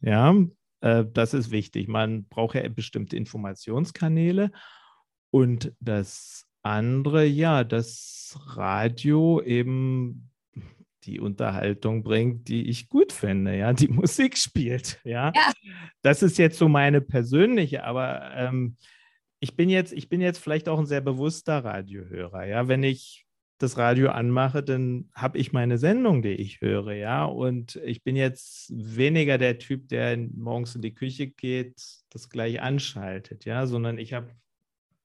Ja, 0.01 0.35
äh, 0.81 1.05
das 1.05 1.33
ist 1.33 1.51
wichtig. 1.51 1.87
Man 1.87 2.25
braucht 2.25 2.55
ja 2.55 2.67
bestimmte 2.67 3.15
Informationskanäle. 3.15 4.51
Und 5.31 5.73
das 5.79 6.47
andere, 6.63 7.25
ja, 7.25 7.63
das 7.63 8.37
Radio 8.55 9.41
eben 9.41 10.32
die 11.05 11.19
Unterhaltung 11.19 12.03
bringt, 12.03 12.47
die 12.47 12.69
ich 12.69 12.89
gut 12.89 13.11
finde, 13.11 13.57
ja, 13.57 13.73
die 13.73 13.87
Musik 13.89 14.37
spielt, 14.37 14.99
ja. 15.03 15.31
ja. 15.35 15.51
Das 16.01 16.23
ist 16.23 16.37
jetzt 16.37 16.57
so 16.57 16.67
meine 16.67 17.01
persönliche, 17.01 17.83
aber 17.83 18.31
ähm, 18.35 18.77
ich 19.39 19.55
bin 19.55 19.69
jetzt, 19.69 19.93
ich 19.93 20.09
bin 20.09 20.21
jetzt 20.21 20.39
vielleicht 20.39 20.69
auch 20.69 20.79
ein 20.79 20.85
sehr 20.85 21.01
bewusster 21.01 21.63
Radiohörer, 21.63 22.45
ja. 22.45 22.67
Wenn 22.67 22.83
ich 22.83 23.25
das 23.59 23.77
Radio 23.77 24.09
anmache, 24.09 24.63
dann 24.63 25.09
habe 25.13 25.37
ich 25.37 25.53
meine 25.53 25.77
Sendung, 25.77 26.21
die 26.21 26.33
ich 26.33 26.61
höre, 26.61 26.93
ja. 26.93 27.25
Und 27.25 27.75
ich 27.77 28.03
bin 28.03 28.15
jetzt 28.15 28.71
weniger 28.75 29.37
der 29.37 29.59
Typ, 29.59 29.87
der 29.89 30.17
morgens 30.17 30.75
in 30.75 30.81
die 30.81 30.93
Küche 30.93 31.27
geht, 31.27 31.81
das 32.09 32.29
gleich 32.29 32.61
anschaltet, 32.61 33.45
ja, 33.45 33.67
sondern 33.67 33.97
ich 33.97 34.13
habe 34.13 34.29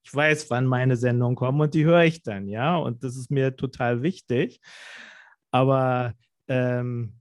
ich 0.03 0.15
weiß, 0.15 0.49
wann 0.49 0.65
meine 0.65 0.95
Sendungen 0.95 1.35
kommen 1.35 1.61
und 1.61 1.73
die 1.73 1.85
höre 1.85 2.03
ich 2.03 2.23
dann, 2.23 2.47
ja. 2.47 2.77
Und 2.77 3.03
das 3.03 3.15
ist 3.15 3.29
mir 3.29 3.55
total 3.55 4.01
wichtig. 4.01 4.59
Aber 5.51 6.13
ähm, 6.47 7.13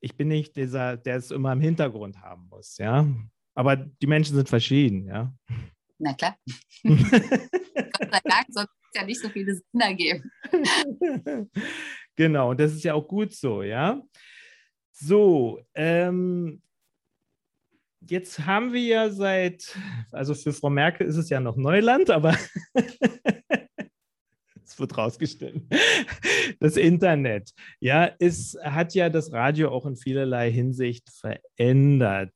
ich 0.00 0.16
bin 0.16 0.28
nicht 0.28 0.56
dieser, 0.56 0.96
der 0.96 1.16
es 1.16 1.30
immer 1.30 1.52
im 1.52 1.60
Hintergrund 1.60 2.20
haben 2.20 2.48
muss, 2.48 2.78
ja. 2.78 3.06
Aber 3.54 3.76
die 3.76 4.06
Menschen 4.06 4.36
sind 4.36 4.48
verschieden, 4.48 5.06
ja. 5.06 5.34
Na 5.98 6.14
klar. 6.14 6.36
Gott 6.84 8.10
sei 8.10 8.20
Dank, 8.24 8.46
sonst 8.50 8.70
es 8.92 9.00
ja 9.00 9.04
nicht 9.04 9.20
so 9.20 9.28
viele 9.28 9.54
Sender 9.54 9.94
geben. 9.94 10.30
genau, 12.16 12.50
und 12.50 12.60
das 12.60 12.72
ist 12.72 12.84
ja 12.84 12.94
auch 12.94 13.06
gut 13.06 13.32
so, 13.32 13.62
ja. 13.62 14.00
So, 14.92 15.60
ähm, 15.74 16.62
jetzt 18.00 18.38
haben 18.46 18.72
wir 18.72 18.82
ja 18.82 19.10
seit, 19.10 19.76
also 20.12 20.34
für 20.34 20.52
Frau 20.52 20.70
Merkel 20.70 21.06
ist 21.06 21.16
es 21.16 21.28
ja 21.30 21.40
noch 21.40 21.56
Neuland, 21.56 22.10
aber 22.10 22.36
wird 24.78 24.96
rausgestellt. 24.96 25.62
Das 26.60 26.76
Internet, 26.76 27.50
ja, 27.80 28.12
es 28.20 28.56
hat 28.62 28.94
ja 28.94 29.10
das 29.10 29.32
Radio 29.32 29.70
auch 29.70 29.84
in 29.84 29.96
vielerlei 29.96 30.50
Hinsicht 30.50 31.10
verändert. 31.10 32.32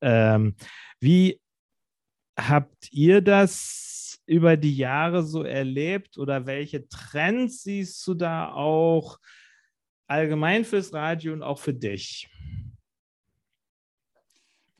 Ähm, 0.00 0.54
wie 1.00 1.40
habt 2.38 2.90
ihr 2.92 3.20
das 3.20 4.20
über 4.26 4.56
die 4.56 4.76
Jahre 4.76 5.24
so 5.24 5.42
erlebt 5.42 6.18
oder 6.18 6.46
welche 6.46 6.88
Trends 6.88 7.64
siehst 7.64 8.06
du 8.06 8.14
da 8.14 8.52
auch 8.52 9.18
allgemein 10.06 10.64
fürs 10.64 10.92
Radio 10.92 11.32
und 11.32 11.42
auch 11.42 11.58
für 11.58 11.74
dich? 11.74 12.28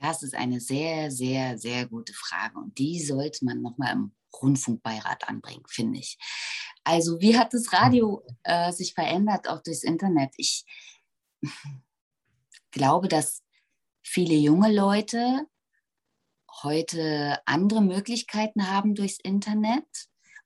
Das 0.01 0.23
ist 0.23 0.35
eine 0.35 0.61
sehr, 0.61 1.11
sehr, 1.11 1.59
sehr 1.59 1.87
gute 1.87 2.13
Frage 2.13 2.59
und 2.59 2.79
die 2.79 3.01
sollte 3.01 3.45
man 3.45 3.61
nochmal 3.61 3.95
im 3.95 4.13
Rundfunkbeirat 4.41 5.29
anbringen, 5.29 5.65
finde 5.69 5.99
ich. 6.01 6.19
Also 6.85 7.21
wie 7.21 7.39
hat 7.39 7.53
das 7.53 7.73
Radio 7.73 8.25
äh, 8.45 8.73
sich 8.73 8.95
verändert, 8.95 9.49
auch 9.49 9.63
durchs 9.63 9.83
Internet? 9.83 10.31
Ich 10.37 10.65
glaube, 12.71 13.09
dass 13.09 13.43
viele 14.03 14.35
junge 14.35 14.73
Leute 14.73 15.47
heute 16.63 17.39
andere 17.47 17.83
Möglichkeiten 17.83 18.71
haben 18.71 18.95
durchs 18.95 19.19
Internet. 19.21 19.87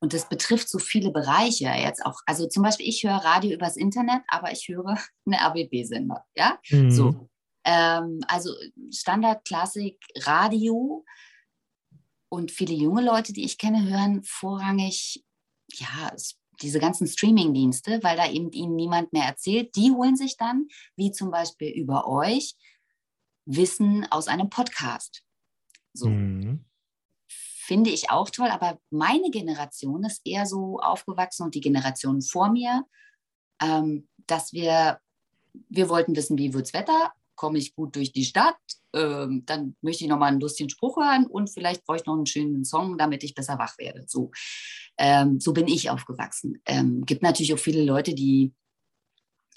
Und 0.01 0.15
das 0.15 0.29
betrifft 0.29 0.69
so 0.69 0.79
viele 0.81 1.13
Bereiche 1.13 1.67
jetzt 1.67 2.05
auch. 2.05 2.21
Also 2.27 2.49
zum 2.49 2.65
Beispiel, 2.65 2.89
ich 2.89 3.05
höre 3.05 3.25
Radio 3.25 3.53
übers 3.53 3.77
Internet, 3.77 4.23
aber 4.27 4.51
ich 4.51 4.67
höre 4.69 4.97
eine 5.27 5.37
RBB-Sender. 5.41 6.25
Ja, 6.35 6.59
mhm. 6.71 6.91
so. 6.91 7.29
Ähm, 7.65 8.21
also 8.27 8.51
Standard, 8.93 9.45
Klassik, 9.45 9.99
Radio. 10.23 11.05
Und 12.33 12.51
viele 12.51 12.73
junge 12.73 13.03
Leute, 13.03 13.35
die 13.35 13.45
ich 13.45 13.59
kenne, 13.59 13.85
hören 13.91 14.23
vorrangig, 14.23 15.23
ja, 15.75 16.11
diese 16.63 16.81
ganzen 16.81 17.07
Streaming-Dienste, 17.07 18.03
weil 18.03 18.17
da 18.17 18.27
eben 18.27 18.51
ihnen 18.53 18.75
niemand 18.75 19.13
mehr 19.13 19.27
erzählt. 19.27 19.77
Die 19.77 19.91
holen 19.91 20.17
sich 20.17 20.39
dann, 20.39 20.69
wie 20.97 21.13
zum 21.13 21.31
Beispiel 21.31 21.69
über 21.69 22.09
euch, 22.09 22.57
Wissen 23.45 24.07
aus 24.11 24.29
einem 24.29 24.49
Podcast. 24.49 25.23
So. 25.93 26.09
Mhm. 26.09 26.65
Finde 27.29 27.91
ich 27.91 28.09
auch 28.09 28.31
toll, 28.31 28.49
aber 28.49 28.81
meine 28.89 29.31
Generation 29.31 30.03
ist 30.05 30.23
eher 30.25 30.47
so 30.47 30.79
aufgewachsen 30.79 31.43
und 31.43 31.55
die 31.55 31.61
Generation 31.61 32.23
vor 32.23 32.51
mir, 32.51 32.87
ähm, 33.61 34.09
dass 34.27 34.55
wir, 34.55 35.01
wir 35.69 35.91
wollten 35.91 36.17
wissen, 36.17 36.39
wie 36.39 36.55
wird's 36.55 36.73
Wetter, 36.73 37.13
komme 37.43 37.59
ich 37.59 37.75
gut 37.75 37.97
durch 37.97 38.13
die 38.13 38.25
Stadt, 38.25 38.55
ähm, 38.95 39.43
dann 39.47 39.75
möchte 39.81 40.05
ich 40.05 40.11
noch 40.11 40.19
mal 40.19 40.27
einen 40.27 40.39
lustigen 40.39 40.71
Spruch 40.71 40.97
hören 40.97 41.27
und 41.27 41.51
vielleicht 41.51 41.85
brauche 41.85 41.97
ich 41.97 42.07
noch 42.07 42.15
einen 42.15 42.27
schönen 42.27 42.65
Song, 42.65 42.97
damit 42.99 43.25
ich 43.25 43.35
besser 43.35 43.59
wach 43.59 43.77
werde. 43.79 44.05
So, 44.07 44.31
ähm, 44.97 45.41
so 45.41 45.53
bin 45.53 45.67
ich 45.67 45.91
aufgewachsen. 45.91 46.63
Ähm, 46.67 47.05
gibt 47.05 47.25
natürlich 47.25 47.53
auch 47.53 47.59
viele 47.59 47.85
Leute, 47.85 48.15
die 48.15 48.55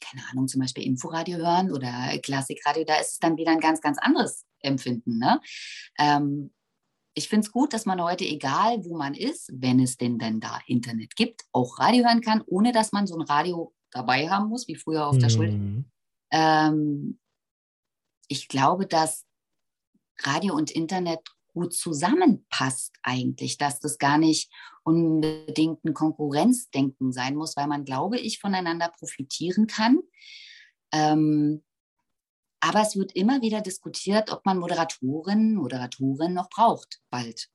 keine 0.02 0.28
Ahnung, 0.32 0.48
zum 0.48 0.62
Beispiel 0.62 0.84
Inforadio 0.84 1.38
hören 1.38 1.72
oder 1.72 2.18
Klassikradio, 2.24 2.86
da 2.86 2.96
ist 2.96 3.12
es 3.14 3.20
dann 3.20 3.38
wieder 3.38 3.52
ein 3.52 3.60
ganz, 3.60 3.82
ganz 3.82 4.00
anderes 4.00 4.46
Empfinden. 4.62 5.20
Ne? 5.20 5.40
Ähm, 6.00 6.52
ich 7.14 7.30
finde 7.30 7.46
es 7.46 7.52
gut, 7.52 7.72
dass 7.72 7.86
man 7.86 8.02
heute, 8.02 8.26
egal 8.26 8.84
wo 8.84 8.98
man 8.98 9.14
ist, 9.14 9.52
wenn 9.54 9.80
es 9.80 9.96
denn 9.98 10.18
denn 10.18 10.40
da 10.40 10.60
Internet 10.66 11.16
gibt, 11.16 11.44
auch 11.52 11.78
Radio 11.78 12.04
hören 12.04 12.22
kann, 12.22 12.42
ohne 12.48 12.72
dass 12.72 12.92
man 12.92 13.06
so 13.06 13.16
ein 13.16 13.22
Radio 13.22 13.74
dabei 13.92 14.28
haben 14.28 14.50
muss, 14.50 14.68
wie 14.68 14.76
früher 14.76 15.06
auf 15.08 15.18
der 15.20 15.30
mhm. 15.30 15.34
Schule. 15.34 15.86
Ähm, 16.32 17.20
ich 18.28 18.48
glaube, 18.48 18.88
dass 18.88 19.26
Radio 20.24 20.56
und 20.56 20.72
Internet 20.72 21.20
gut 21.48 21.74
zusammenpasst 21.74 22.94
eigentlich, 23.02 23.58
dass 23.58 23.80
das 23.80 23.98
gar 23.98 24.18
nicht 24.18 24.52
unbedingt 24.84 25.84
ein 25.84 25.94
Konkurrenzdenken 25.94 27.12
sein 27.12 27.36
muss, 27.36 27.56
weil 27.56 27.68
man, 27.68 27.86
glaube 27.86 28.20
ich, 28.20 28.40
voneinander 28.40 28.90
profitieren 28.90 29.68
kann. 29.68 30.00
Ähm, 30.92 31.64
aber 32.60 32.82
es 32.82 32.96
wird 32.96 33.14
immer 33.14 33.42
wieder 33.42 33.62
diskutiert, 33.62 34.32
ob 34.32 34.46
man 34.46 34.58
Moderatorinnen, 34.58 35.56
Moderatoren 35.56 36.34
noch 36.34 36.50
braucht, 36.50 37.00
bald 37.10 37.50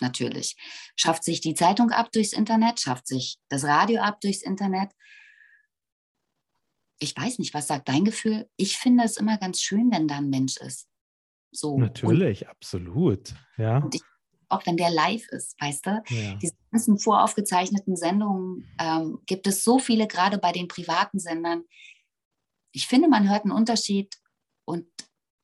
natürlich. 0.00 0.56
Schafft 0.96 1.24
sich 1.24 1.40
die 1.40 1.54
Zeitung 1.54 1.90
ab 1.90 2.10
durchs 2.12 2.32
Internet, 2.32 2.80
schafft 2.80 3.06
sich 3.06 3.38
das 3.48 3.64
Radio 3.64 4.00
ab 4.00 4.20
durchs 4.20 4.42
Internet. 4.42 4.90
Ich 6.98 7.16
weiß 7.16 7.38
nicht, 7.38 7.54
was 7.54 7.66
sagt 7.66 7.88
dein 7.88 8.04
Gefühl? 8.04 8.48
Ich 8.56 8.76
finde 8.76 9.04
es 9.04 9.16
immer 9.16 9.38
ganz 9.38 9.60
schön, 9.60 9.90
wenn 9.90 10.08
da 10.08 10.18
ein 10.18 10.30
Mensch 10.30 10.56
ist. 10.58 10.88
So. 11.50 11.78
Natürlich, 11.78 12.42
und, 12.42 12.48
absolut. 12.48 13.34
Ja. 13.56 13.88
Ich, 13.92 14.02
auch 14.48 14.66
wenn 14.66 14.76
der 14.76 14.90
live 14.90 15.26
ist, 15.28 15.60
weißt 15.60 15.86
du? 15.86 16.02
Ja. 16.08 16.34
Diese 16.34 16.54
ganzen 16.70 16.98
voraufgezeichneten 16.98 17.96
Sendungen 17.96 18.68
ähm, 18.78 19.18
gibt 19.26 19.46
es 19.46 19.64
so 19.64 19.78
viele, 19.78 20.06
gerade 20.06 20.38
bei 20.38 20.52
den 20.52 20.68
privaten 20.68 21.18
Sendern. 21.18 21.64
Ich 22.72 22.86
finde, 22.86 23.08
man 23.08 23.28
hört 23.28 23.44
einen 23.44 23.52
Unterschied 23.52 24.14
und 24.64 24.86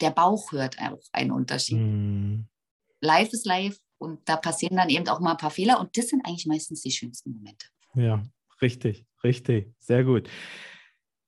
der 0.00 0.10
Bauch 0.10 0.52
hört 0.52 0.78
auch 0.80 1.00
einen 1.12 1.32
Unterschied. 1.32 1.78
Mm. 1.78 2.46
Live 3.00 3.32
ist 3.32 3.46
live 3.46 3.78
und 3.98 4.28
da 4.28 4.36
passieren 4.36 4.76
dann 4.76 4.88
eben 4.88 5.08
auch 5.08 5.20
mal 5.20 5.32
ein 5.32 5.36
paar 5.36 5.50
Fehler 5.50 5.80
und 5.80 5.96
das 5.96 6.08
sind 6.08 6.24
eigentlich 6.24 6.46
meistens 6.46 6.82
die 6.82 6.90
schönsten 6.90 7.32
Momente. 7.32 7.66
Ja, 7.94 8.22
richtig, 8.62 9.06
richtig, 9.24 9.74
sehr 9.78 10.04
gut. 10.04 10.28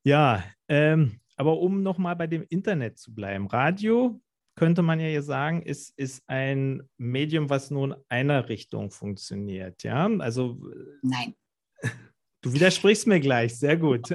Ja, 0.04 0.44
ähm, 0.68 1.20
aber 1.36 1.58
um 1.58 1.82
nochmal 1.82 2.16
bei 2.16 2.26
dem 2.26 2.44
Internet 2.48 2.98
zu 2.98 3.14
bleiben, 3.14 3.46
Radio 3.46 4.20
könnte 4.56 4.82
man 4.82 5.00
ja 5.00 5.22
sagen, 5.22 5.62
ist, 5.62 5.96
ist 5.96 6.22
ein 6.26 6.82
Medium, 6.98 7.48
was 7.48 7.70
nur 7.70 7.86
in 7.86 7.94
einer 8.10 8.48
Richtung 8.48 8.90
funktioniert. 8.90 9.82
Ja, 9.82 10.06
also. 10.18 10.60
Nein. 11.02 11.34
Du 12.42 12.54
widersprichst 12.54 13.06
mir 13.06 13.20
gleich, 13.20 13.58
sehr 13.58 13.76
gut. 13.76 14.08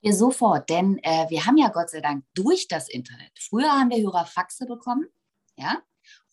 Ja, 0.00 0.12
sofort, 0.12 0.70
denn 0.70 0.96
äh, 1.02 1.28
wir 1.28 1.44
haben 1.44 1.58
ja 1.58 1.68
Gott 1.68 1.90
sei 1.90 2.00
Dank 2.00 2.24
durch 2.32 2.68
das 2.68 2.88
Internet. 2.88 3.32
Früher 3.38 3.68
haben 3.70 3.90
wir 3.90 3.98
Hörerfaxe 3.98 4.64
bekommen, 4.64 5.06
ja. 5.56 5.82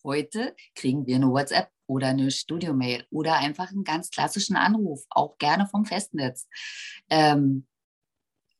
Heute 0.02 0.56
kriegen 0.74 1.06
wir 1.06 1.16
eine 1.16 1.28
WhatsApp 1.28 1.68
oder 1.86 2.06
eine 2.06 2.30
Studio-Mail 2.30 3.04
oder 3.10 3.34
einfach 3.34 3.70
einen 3.70 3.84
ganz 3.84 4.08
klassischen 4.08 4.56
Anruf, 4.56 5.04
auch 5.10 5.36
gerne 5.36 5.66
vom 5.66 5.84
Festnetz. 5.84 6.48
Ähm, 7.10 7.66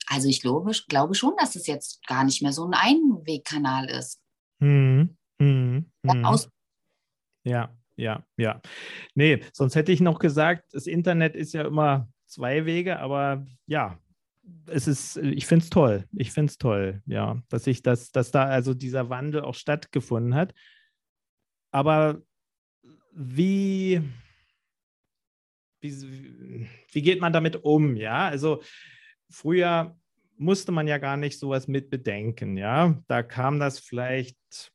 also 0.09 0.29
ich 0.29 0.40
glaube, 0.40 0.73
glaube 0.88 1.14
schon, 1.14 1.35
dass 1.38 1.57
es 1.57 1.66
jetzt 1.66 2.07
gar 2.07 2.25
nicht 2.25 2.42
mehr 2.42 2.53
so 2.53 2.66
ein 2.66 2.75
Einwegkanal 2.75 3.88
ist. 3.90 4.21
Hm, 4.61 5.16
hm, 5.40 5.90
hm. 6.07 6.38
Ja, 7.44 7.75
ja, 7.97 8.25
ja. 8.37 8.61
Nee, 9.14 9.42
sonst 9.53 9.75
hätte 9.75 9.92
ich 9.92 10.01
noch 10.01 10.18
gesagt, 10.18 10.64
das 10.73 10.87
Internet 10.87 11.37
ist 11.37 11.53
ja 11.53 11.66
immer 11.66 12.09
zwei 12.27 12.64
Wege, 12.64 12.99
aber 12.99 13.47
ja, 13.66 13.99
es 14.66 14.87
ist, 14.87 15.16
ich 15.18 15.47
finde 15.47 15.64
es 15.64 15.71
toll. 15.71 16.05
Ich 16.12 16.33
finde 16.33 16.51
es 16.51 16.59
toll, 16.59 17.03
ja, 17.07 17.42
dass 17.49 17.66
ich 17.66 17.83
das, 17.83 18.11
dass 18.11 18.31
da 18.31 18.44
also 18.44 18.75
dieser 18.75 19.11
Wandel 19.11 19.42
auch 19.42 19.55
stattgefunden 19.55 20.35
hat. 20.35 20.55
Aber 21.71 22.23
wie, 23.12 24.03
wie, 25.81 26.66
wie 26.92 27.03
geht 27.03 27.21
man 27.21 27.33
damit 27.33 27.57
um? 27.57 27.97
Ja, 27.97 28.29
also 28.29 28.62
früher 29.31 29.97
musste 30.37 30.73
man 30.73 30.87
ja 30.87 30.99
gar 30.99 31.17
nicht 31.17 31.38
sowas 31.38 31.69
mit 31.69 31.91
bedenken, 31.91 32.57
ja. 32.57 33.03
Da 33.09 33.23
kam 33.23 33.59
das 33.59 33.79
vielleicht, 33.79 34.73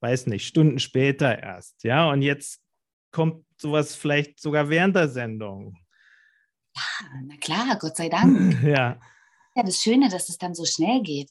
weiß 0.00 0.26
nicht, 0.26 0.46
Stunden 0.46 0.78
später 0.78 1.38
erst, 1.38 1.84
ja. 1.84 2.10
Und 2.10 2.22
jetzt 2.22 2.62
kommt 3.12 3.44
sowas 3.60 3.94
vielleicht 3.94 4.40
sogar 4.40 4.68
während 4.68 4.96
der 4.96 5.08
Sendung. 5.08 5.78
Ja, 6.74 6.82
na 7.24 7.36
klar, 7.36 7.78
Gott 7.78 7.96
sei 7.96 8.08
Dank. 8.08 8.62
ja. 8.62 9.00
Ja, 9.54 9.62
das 9.62 9.80
Schöne, 9.80 10.08
dass 10.10 10.28
es 10.28 10.36
dann 10.36 10.54
so 10.54 10.66
schnell 10.66 11.02
geht. 11.02 11.30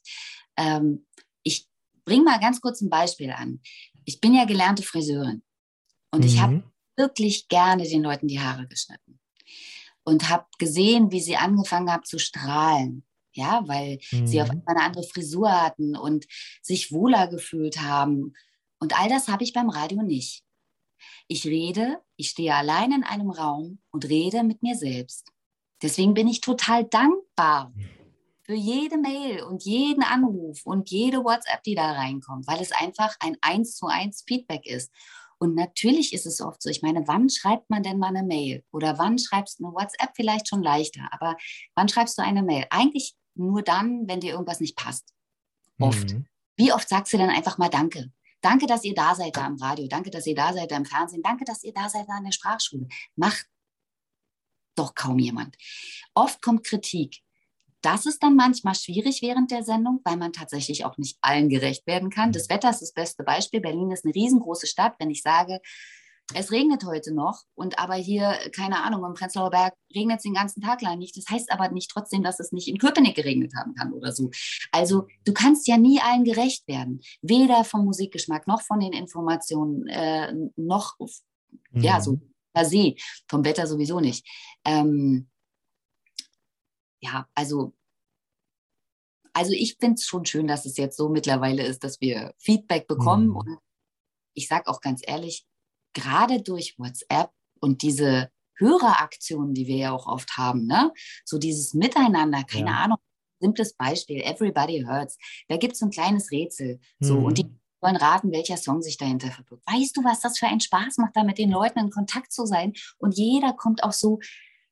Ähm, 0.58 1.06
ich 1.44 1.68
bringe 2.06 2.24
mal 2.24 2.40
ganz 2.40 2.60
kurz 2.60 2.82
ein 2.82 2.90
Beispiel 2.90 3.32
an. 3.32 3.62
Ich 4.06 4.20
bin 4.20 4.34
ja 4.34 4.46
gelernte 4.46 4.84
Friseurin 4.84 5.44
und 6.12 6.22
mhm. 6.22 6.28
ich 6.28 6.40
habe 6.40 6.64
wirklich 6.98 7.48
gerne 7.48 7.84
den 7.84 8.02
Leuten 8.02 8.28
die 8.28 8.40
Haare 8.40 8.68
geschnitten 8.68 9.20
und 10.06 10.30
habe 10.30 10.46
gesehen, 10.60 11.12
wie 11.12 11.22
sie 11.22 11.36
angefangen 11.36 11.92
haben 11.92 12.06
zu 12.06 12.20
strahlen 12.20 13.04
ja, 13.36 13.64
weil 13.68 14.00
mhm. 14.12 14.28
sie 14.28 14.42
auf 14.42 14.48
mhm. 14.48 14.62
einmal 14.62 14.76
eine 14.78 14.86
andere 14.86 15.04
Frisur 15.04 15.52
hatten 15.52 15.96
und 15.96 16.26
sich 16.62 16.92
wohler 16.92 17.28
gefühlt 17.28 17.82
haben. 17.82 18.34
Und 18.80 19.00
all 19.00 19.10
das 19.10 19.28
habe 19.28 19.44
ich 19.44 19.54
beim 19.54 19.70
Radio 19.70 20.02
nicht. 20.02 20.44
Ich 21.28 21.46
rede, 21.46 22.02
ich 22.16 22.30
stehe 22.30 22.56
allein 22.56 22.92
in 22.92 23.04
einem 23.04 23.30
Raum 23.30 23.80
und 23.92 24.08
rede 24.08 24.44
mit 24.44 24.64
mir 24.64 24.76
selbst. 24.76 25.32
Deswegen 25.82 26.14
bin 26.14 26.28
ich 26.28 26.42
total 26.42 26.86
dankbar 26.86 27.74
für 28.44 28.54
jede 28.54 28.98
Mail 28.98 29.44
und 29.44 29.64
jeden 29.64 30.04
Anruf 30.04 30.66
und 30.66 30.90
jede 30.90 31.24
WhatsApp, 31.24 31.64
die 31.64 31.76
da 31.76 31.92
reinkommt, 31.92 32.48
weil 32.48 32.62
es 32.62 32.72
einfach 32.72 33.16
ein 33.20 33.38
eins 33.42 33.76
zu 33.76 33.88
eins 33.88 34.24
Feedback 34.26 34.66
ist. 34.66 34.92
Und 35.38 35.56
natürlich 35.56 36.14
ist 36.14 36.26
es 36.26 36.42
oft 36.42 36.62
so, 36.62 36.70
ich 36.70 36.82
meine, 36.82 37.08
wann 37.08 37.30
schreibt 37.30 37.70
man 37.70 37.84
denn 37.84 37.98
mal 37.98 38.08
eine 38.08 38.24
Mail? 38.24 38.64
Oder 38.72 38.98
wann 38.98 39.18
schreibst 39.18 39.60
du 39.60 39.66
eine 39.66 39.76
WhatsApp 39.76 40.12
vielleicht 40.16 40.48
schon 40.48 40.64
leichter, 40.64 41.08
aber 41.12 41.36
wann 41.76 41.90
schreibst 41.90 42.18
du 42.18 42.24
eine 42.24 42.44
Mail? 42.44 42.66
Eigentlich 42.70 43.16
nur 43.36 43.62
dann, 43.62 44.08
wenn 44.08 44.22
dir 44.22 44.34
irgendwas 44.34 44.60
nicht 44.60 44.78
passt. 44.78 45.14
Oft. 45.80 46.14
Mhm. 46.14 46.26
Wie 46.58 46.72
oft 46.72 46.88
sagst 46.88 47.12
du 47.14 47.18
dann 47.18 47.30
einfach 47.30 47.58
mal 47.58 47.70
Danke? 47.70 48.12
Danke, 48.42 48.68
dass 48.68 48.84
ihr 48.84 48.94
da 48.94 49.16
seid 49.16 49.36
da 49.36 49.48
im 49.48 49.56
Radio. 49.56 49.88
Danke, 49.88 50.10
dass 50.10 50.28
ihr 50.28 50.36
da 50.36 50.54
seid 50.54 50.72
da 50.72 50.78
im 50.78 50.86
Fernsehen. 50.86 51.24
Danke, 51.24 51.46
dass 51.46 51.64
ihr 51.64 51.74
da 51.74 51.90
seid 51.90 52.08
da 52.08 52.18
in 52.18 52.26
der 52.26 52.32
Sprachschule. 52.32 52.88
Macht 53.16 53.48
doch 54.76 54.94
kaum 54.94 55.20
jemand. 55.20 55.58
Oft 56.14 56.42
kommt 56.42 56.66
Kritik. 56.66 57.25
Das 57.86 58.08
ist 58.08 58.24
dann 58.24 58.36
manchmal 58.36 58.74
schwierig 58.74 59.22
während 59.22 59.52
der 59.52 59.64
Sendung, 59.64 60.02
weil 60.04 60.18
man 60.18 60.34
tatsächlich 60.34 60.86
auch 60.86 60.98
nicht 60.98 61.20
allen 61.22 61.50
gerecht 61.50 61.86
werden 61.86 62.10
kann. 62.10 62.32
Das 62.32 62.50
Wetter 62.50 62.72
ist 62.72 62.82
das 62.82 62.94
beste 62.94 63.24
Beispiel. 63.24 63.62
Berlin 63.62 63.92
ist 63.92 64.06
eine 64.06 64.16
riesengroße 64.16 64.66
Stadt. 64.66 64.96
Wenn 64.98 65.12
ich 65.12 65.22
sage, 65.22 65.60
es 66.34 66.52
regnet 66.52 66.84
heute 66.84 67.14
noch 67.14 67.44
und 67.54 67.78
aber 67.78 67.94
hier, 67.94 68.40
keine 68.56 68.82
Ahnung, 68.84 69.06
im 69.06 69.14
Prenzlauer 69.14 69.52
Berg 69.52 69.76
regnet 69.96 70.18
es 70.18 70.24
den 70.24 70.34
ganzen 70.34 70.62
Tag 70.62 70.82
lang 70.82 70.98
nicht. 70.98 71.16
Das 71.16 71.26
heißt 71.30 71.52
aber 71.52 71.70
nicht 71.70 71.92
trotzdem, 71.92 72.24
dass 72.24 72.40
es 72.40 72.52
nicht 72.52 72.68
in 72.68 72.80
Köpenick 72.80 73.16
geregnet 73.16 73.54
haben 73.56 73.76
kann 73.76 73.94
oder 73.94 74.12
so. 74.12 74.32
Also 74.72 75.06
du 75.24 75.34
kannst 75.34 75.68
ja 75.68 75.78
nie 75.78 76.02
allen 76.02 76.24
gerecht 76.24 76.68
werden. 76.68 77.02
Weder 77.22 77.64
vom 77.64 77.86
Musikgeschmack 77.86 78.48
noch 78.48 78.64
von 78.64 78.80
den 78.80 78.94
Informationen, 78.94 79.86
äh, 79.86 80.34
noch, 80.56 80.96
mhm. 80.98 81.82
ja, 81.82 82.02
so 82.02 82.20
per 82.52 82.66
se, 82.66 82.96
vom 83.28 83.46
Wetter 83.46 83.68
sowieso 83.68 84.00
nicht. 84.00 84.28
Ähm, 84.66 85.28
ja, 87.06 87.28
also 87.36 87.74
also 89.36 89.52
ich 89.52 89.76
finde 89.80 89.96
es 89.96 90.06
schon 90.06 90.26
schön, 90.26 90.48
dass 90.48 90.66
es 90.66 90.78
jetzt 90.78 90.96
so 90.96 91.10
mittlerweile 91.10 91.64
ist, 91.64 91.84
dass 91.84 92.00
wir 92.00 92.34
Feedback 92.38 92.88
bekommen. 92.88 93.28
Mhm. 93.28 93.36
Und 93.36 93.58
ich 94.34 94.48
sage 94.48 94.68
auch 94.68 94.80
ganz 94.80 95.02
ehrlich, 95.06 95.46
gerade 95.94 96.42
durch 96.42 96.76
WhatsApp 96.78 97.32
und 97.60 97.82
diese 97.82 98.32
Höreraktionen, 98.58 99.54
die 99.54 99.68
wir 99.68 99.76
ja 99.76 99.92
auch 99.92 100.08
oft 100.08 100.38
haben, 100.38 100.66
ne? 100.66 100.94
so 101.26 101.38
dieses 101.38 101.74
Miteinander, 101.74 102.46
keine 102.46 102.70
ja. 102.70 102.78
Ahnung, 102.78 102.98
simples 103.42 103.74
Beispiel, 103.74 104.22
Everybody 104.22 104.86
Hurts, 104.88 105.18
da 105.50 105.58
gibt 105.58 105.74
es 105.74 105.80
so 105.80 105.88
ein 105.88 105.92
kleines 105.92 106.32
Rätsel. 106.32 106.80
So, 107.02 107.20
mhm. 107.20 107.26
und 107.26 107.38
die 107.38 107.52
wollen 107.82 107.98
raten, 107.98 108.32
welcher 108.32 108.56
Song 108.56 108.82
sich 108.82 108.96
dahinter 108.96 109.32
verbirgt. 109.32 109.64
Weißt 109.68 109.98
du, 109.98 110.04
was 110.06 110.22
das 110.22 110.40
für 110.40 110.48
einen 110.48 110.62
Spaß 110.62 110.98
macht, 110.98 111.16
da 111.16 111.26
mit 111.26 111.38
den 111.38 111.52
Leuten 111.52 111.80
in 111.80 111.90
Kontakt 111.90 112.32
zu 112.32 112.46
sein? 112.46 112.72
Und 112.98 113.18
jeder 113.18 113.52
kommt 113.52 113.84
auf 113.84 113.94
so 113.94 114.20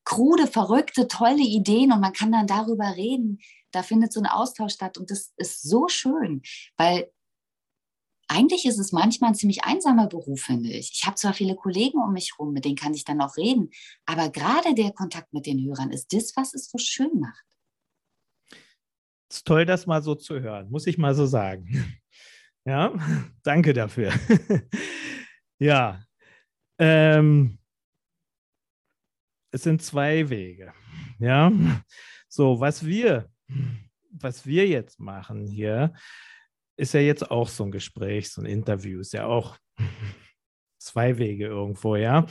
krude, 0.06 0.48
verrückte, 0.48 1.08
tolle 1.08 1.44
Ideen 1.44 1.92
und 1.92 2.00
man 2.00 2.14
kann 2.14 2.32
dann 2.32 2.48
darüber 2.48 2.96
reden. 2.96 3.40
Da 3.72 3.84
findet 3.84 4.14
so 4.14 4.20
ein 4.20 4.28
Austausch 4.28 4.74
statt 4.74 4.98
und 4.98 5.10
das 5.10 5.34
ist 5.38 5.64
so 5.64 5.88
schön, 5.88 6.42
weil 6.78 7.12
eigentlich 8.28 8.66
ist 8.66 8.80
es 8.80 8.92
manchmal 8.92 9.32
ein 9.32 9.36
ziemlich 9.36 9.64
einsamer 9.64 10.08
Beruf, 10.08 10.42
finde 10.42 10.70
ich. 10.70 10.92
Ich 10.94 11.06
habe 11.06 11.16
zwar 11.16 11.34
viele 11.34 11.56
Kollegen 11.56 12.00
um 12.00 12.14
mich 12.14 12.32
herum, 12.32 12.54
mit 12.54 12.66
denen 12.66 12.76
kann 12.76 12.94
ich 12.94 13.04
dann 13.04 13.22
auch 13.22 13.38
reden, 13.38 13.70
aber 14.06 14.30
gerade 14.30 14.74
der 14.74 14.92
Kontakt 14.92 15.34
mit 15.34 15.46
den 15.46 15.64
Hörern 15.64 15.92
ist 15.92 16.14
das, 16.14 16.36
was 16.36 16.54
es 16.54 16.70
so 16.70 16.78
schön 16.78 17.20
macht. 17.20 17.44
Es 19.30 19.38
ist 19.38 19.48
toll, 19.48 19.66
das 19.66 19.88
mal 19.88 20.04
so 20.04 20.16
zu 20.16 20.40
hören, 20.40 20.70
muss 20.70 20.88
ich 20.88 20.98
mal 20.98 21.16
so 21.16 21.26
sagen. 21.26 22.00
Ja, 22.66 22.94
danke 23.44 23.74
dafür. 23.74 24.14
ja, 25.60 26.02
ähm, 26.80 27.60
es 29.54 29.64
sind 29.64 29.82
zwei 29.84 30.30
Wege. 30.30 30.74
Ja, 31.20 31.52
so 32.28 32.60
was 32.60 32.86
wir, 32.86 33.30
was 34.12 34.46
wir 34.46 34.68
jetzt 34.68 35.00
machen 35.00 35.46
hier, 35.46 35.94
ist 36.76 36.96
ja 36.96 37.00
jetzt 37.00 37.30
auch 37.30 37.48
so 37.48 37.64
ein 37.64 37.72
Gespräch, 37.72 38.32
so 38.32 38.42
ein 38.42 38.48
Interview, 38.48 39.00
ist 39.00 39.14
ja 39.14 39.28
auch 39.28 39.58
zwei 40.80 41.18
Wege 41.20 41.46
irgendwo, 41.46 41.96
ja. 41.96 42.26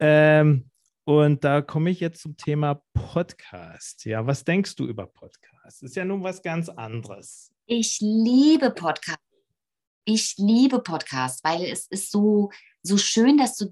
Ähm, 0.00 0.70
und 1.04 1.44
da 1.44 1.60
komme 1.60 1.90
ich 1.90 2.00
jetzt 2.00 2.22
zum 2.22 2.36
Thema 2.38 2.82
Podcast. 2.94 4.06
Ja, 4.06 4.26
was 4.26 4.42
denkst 4.42 4.76
du 4.76 4.86
über 4.86 5.06
Podcast? 5.06 5.82
Ist 5.82 5.96
ja 5.96 6.06
nun 6.06 6.22
was 6.22 6.40
ganz 6.40 6.70
anderes. 6.70 7.52
Ich 7.66 7.98
liebe 8.00 8.70
Podcast. 8.70 9.18
Ich 10.06 10.36
liebe 10.38 10.80
Podcast, 10.80 11.44
weil 11.44 11.64
es 11.64 11.86
ist 11.88 12.10
so, 12.10 12.50
so 12.82 12.96
schön, 12.96 13.36
dass 13.36 13.56
du 13.56 13.70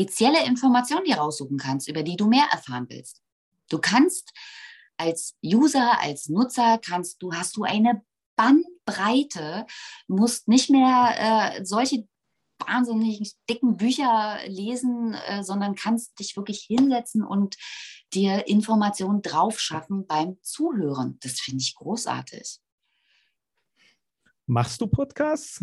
spezielle 0.00 0.46
Informationen 0.46 1.04
dir 1.04 1.16
raussuchen 1.16 1.58
kannst, 1.58 1.88
über 1.88 2.02
die 2.02 2.16
du 2.16 2.26
mehr 2.26 2.46
erfahren 2.50 2.86
willst. 2.88 3.20
Du 3.68 3.78
kannst 3.78 4.32
als 4.96 5.36
User, 5.44 6.00
als 6.00 6.28
Nutzer, 6.28 6.78
kannst 6.78 7.22
du, 7.22 7.32
hast 7.32 7.56
du 7.56 7.64
eine 7.64 8.02
Bandbreite, 8.36 9.66
musst 10.08 10.48
nicht 10.48 10.70
mehr 10.70 11.56
äh, 11.58 11.64
solche 11.64 12.08
wahnsinnig 12.58 13.34
dicken 13.48 13.76
Bücher 13.76 14.38
lesen, 14.46 15.14
äh, 15.26 15.42
sondern 15.42 15.74
kannst 15.74 16.18
dich 16.18 16.36
wirklich 16.36 16.60
hinsetzen 16.60 17.22
und 17.22 17.56
dir 18.14 18.48
Informationen 18.48 19.22
drauf 19.22 19.60
schaffen 19.60 20.06
beim 20.06 20.38
Zuhören. 20.42 21.18
Das 21.20 21.40
finde 21.40 21.62
ich 21.62 21.74
großartig. 21.74 22.58
Machst 24.46 24.80
du 24.80 24.86
Podcasts? 24.86 25.62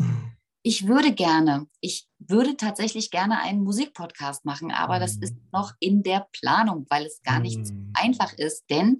Ich 0.68 0.86
würde 0.86 1.14
gerne, 1.14 1.70
ich 1.80 2.10
würde 2.20 2.58
tatsächlich 2.58 3.10
gerne 3.10 3.40
einen 3.40 3.64
Musikpodcast 3.64 4.44
machen, 4.44 4.70
aber 4.74 4.98
mm. 4.98 5.00
das 5.00 5.16
ist 5.16 5.34
mm. 5.34 5.48
noch 5.54 5.72
in 5.80 6.04
der 6.04 6.28
Planung, 6.34 6.86
weil 6.90 7.06
es 7.06 7.22
gar 7.22 7.40
nicht 7.40 7.66
so 7.66 7.74
mm. 7.74 7.94
einfach 7.94 8.34
ist, 8.34 8.66
denn 8.70 9.00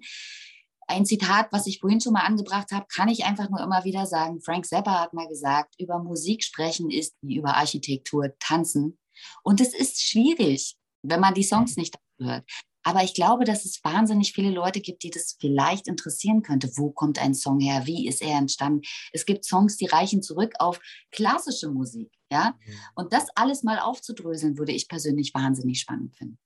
ein 0.88 1.06
Zitat, 1.06 1.48
was 1.52 1.68
ich 1.68 1.82
vorhin 1.82 2.00
schon 2.00 2.14
mal 2.14 2.22
angebracht 2.22 2.72
habe, 2.72 2.86
kann 2.88 3.10
ich 3.10 3.26
einfach 3.26 3.50
nur 3.50 3.60
immer 3.60 3.84
wieder 3.84 4.06
sagen. 4.06 4.40
Frank 4.40 4.66
Zappa 4.66 5.02
hat 5.02 5.14
mal 5.14 5.28
gesagt, 5.28 5.76
über 5.78 6.00
Musik 6.00 6.42
sprechen 6.42 6.90
ist 6.90 7.18
wie 7.22 7.36
über 7.36 7.58
Architektur 7.58 8.34
tanzen. 8.40 8.98
Und 9.44 9.60
es 9.60 9.74
ist 9.74 10.02
schwierig, 10.02 10.78
wenn 11.04 11.20
man 11.20 11.34
die 11.34 11.44
Songs 11.44 11.76
nicht 11.76 11.98
hört. 12.18 12.50
Aber 12.84 13.04
ich 13.04 13.14
glaube, 13.14 13.44
dass 13.44 13.66
es 13.66 13.84
wahnsinnig 13.84 14.34
viele 14.34 14.52
Leute 14.52 14.80
gibt, 14.80 15.04
die 15.04 15.10
das 15.10 15.36
vielleicht 15.40 15.88
interessieren 15.88 16.42
könnte. 16.42 16.70
Wo 16.76 16.92
kommt 16.92 17.20
ein 17.20 17.34
Song 17.34 17.60
her? 17.60 17.86
Wie 17.86 18.08
ist 18.08 18.22
er 18.22 18.38
entstanden? 18.38 18.82
Es 19.12 19.26
gibt 19.26 19.44
Songs, 19.44 19.78
die 19.78 19.88
reichen 19.88 20.22
zurück 20.22 20.54
auf 20.60 20.80
klassische 21.12 21.70
Musik. 21.70 22.12
Ja? 22.32 22.56
Mhm. 22.66 22.74
Und 22.96 23.14
das 23.14 23.28
alles 23.36 23.64
mal 23.64 23.80
aufzudröseln, 23.80 24.58
würde 24.58 24.72
ich 24.72 24.88
persönlich 24.88 25.34
wahnsinnig 25.34 25.80
spannend 25.80 26.16
finden. 26.16 26.40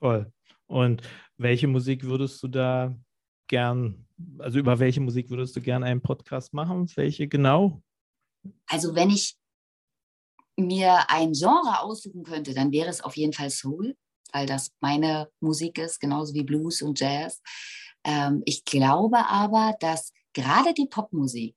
Toll. 0.00 0.32
Und 0.66 1.02
welche 1.36 1.68
Musik 1.68 2.04
würdest 2.04 2.42
du 2.42 2.48
da 2.48 2.96
gern, 3.48 4.06
also 4.38 4.58
über 4.58 4.78
welche 4.78 5.00
Musik 5.00 5.30
würdest 5.30 5.54
du 5.56 5.60
gern 5.60 5.84
einen 5.84 6.02
Podcast 6.02 6.52
machen? 6.54 6.90
Welche 6.96 7.28
genau? 7.28 7.82
Also 8.66 8.94
wenn 8.94 9.10
ich 9.10 9.36
mir 10.56 11.10
ein 11.10 11.32
Genre 11.32 11.80
aussuchen 11.80 12.24
könnte, 12.24 12.54
dann 12.54 12.72
wäre 12.72 12.88
es 12.88 13.00
auf 13.00 13.16
jeden 13.16 13.32
Fall 13.32 13.50
Soul, 13.50 13.96
weil 14.32 14.46
das 14.46 14.70
meine 14.80 15.28
Musik 15.40 15.78
ist, 15.78 16.00
genauso 16.00 16.34
wie 16.34 16.44
Blues 16.44 16.82
und 16.82 16.98
Jazz. 16.98 17.40
Ähm, 18.04 18.42
ich 18.44 18.64
glaube 18.64 19.26
aber, 19.26 19.74
dass 19.80 20.12
gerade 20.32 20.74
die 20.74 20.86
Popmusik 20.86 21.56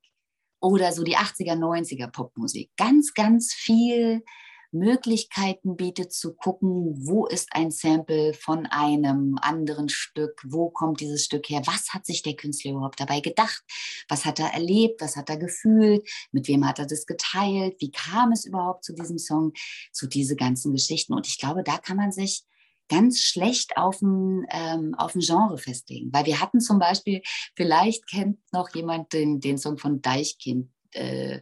oder 0.61 0.91
so 0.91 1.03
die 1.03 1.17
80er, 1.17 1.55
90er 1.55 2.07
Popmusik 2.07 2.71
ganz, 2.77 3.13
ganz 3.13 3.53
viel 3.53 4.23
Möglichkeiten 4.71 5.75
bietet 5.75 6.13
zu 6.13 6.35
gucken, 6.35 6.93
wo 7.07 7.25
ist 7.25 7.49
ein 7.51 7.71
Sample 7.71 8.33
von 8.33 8.67
einem 8.67 9.37
anderen 9.41 9.89
Stück, 9.89 10.41
wo 10.45 10.69
kommt 10.69 10.99
dieses 10.99 11.25
Stück 11.25 11.49
her, 11.49 11.61
was 11.65 11.93
hat 11.93 12.05
sich 12.05 12.21
der 12.21 12.35
Künstler 12.35 12.71
überhaupt 12.71 12.99
dabei 12.99 13.19
gedacht, 13.19 13.63
was 14.07 14.25
hat 14.25 14.39
er 14.39 14.53
erlebt, 14.53 15.01
was 15.01 15.15
hat 15.15 15.29
er 15.29 15.37
gefühlt, 15.37 16.07
mit 16.31 16.47
wem 16.47 16.67
hat 16.67 16.79
er 16.79 16.85
das 16.85 17.05
geteilt, 17.07 17.77
wie 17.79 17.91
kam 17.91 18.31
es 18.31 18.45
überhaupt 18.45 18.83
zu 18.83 18.93
diesem 18.93 19.17
Song, 19.17 19.53
zu 19.91 20.07
diese 20.07 20.35
ganzen 20.35 20.71
Geschichten. 20.71 21.13
Und 21.13 21.27
ich 21.27 21.39
glaube, 21.39 21.63
da 21.63 21.77
kann 21.77 21.97
man 21.97 22.11
sich 22.11 22.43
ganz 22.89 23.19
schlecht 23.19 23.77
auf 23.77 24.01
ein, 24.01 24.45
ähm, 24.49 24.95
auf 24.95 25.15
ein 25.15 25.21
Genre 25.21 25.57
festlegen. 25.57 26.11
Weil 26.11 26.25
wir 26.25 26.41
hatten 26.41 26.59
zum 26.59 26.79
Beispiel, 26.79 27.21
vielleicht 27.55 28.07
kennt 28.09 28.39
noch 28.51 28.73
jemand 28.75 29.13
den, 29.13 29.39
den 29.39 29.57
Song 29.57 29.77
von 29.77 30.01
Deichkind, 30.01 30.69
äh, 30.91 31.39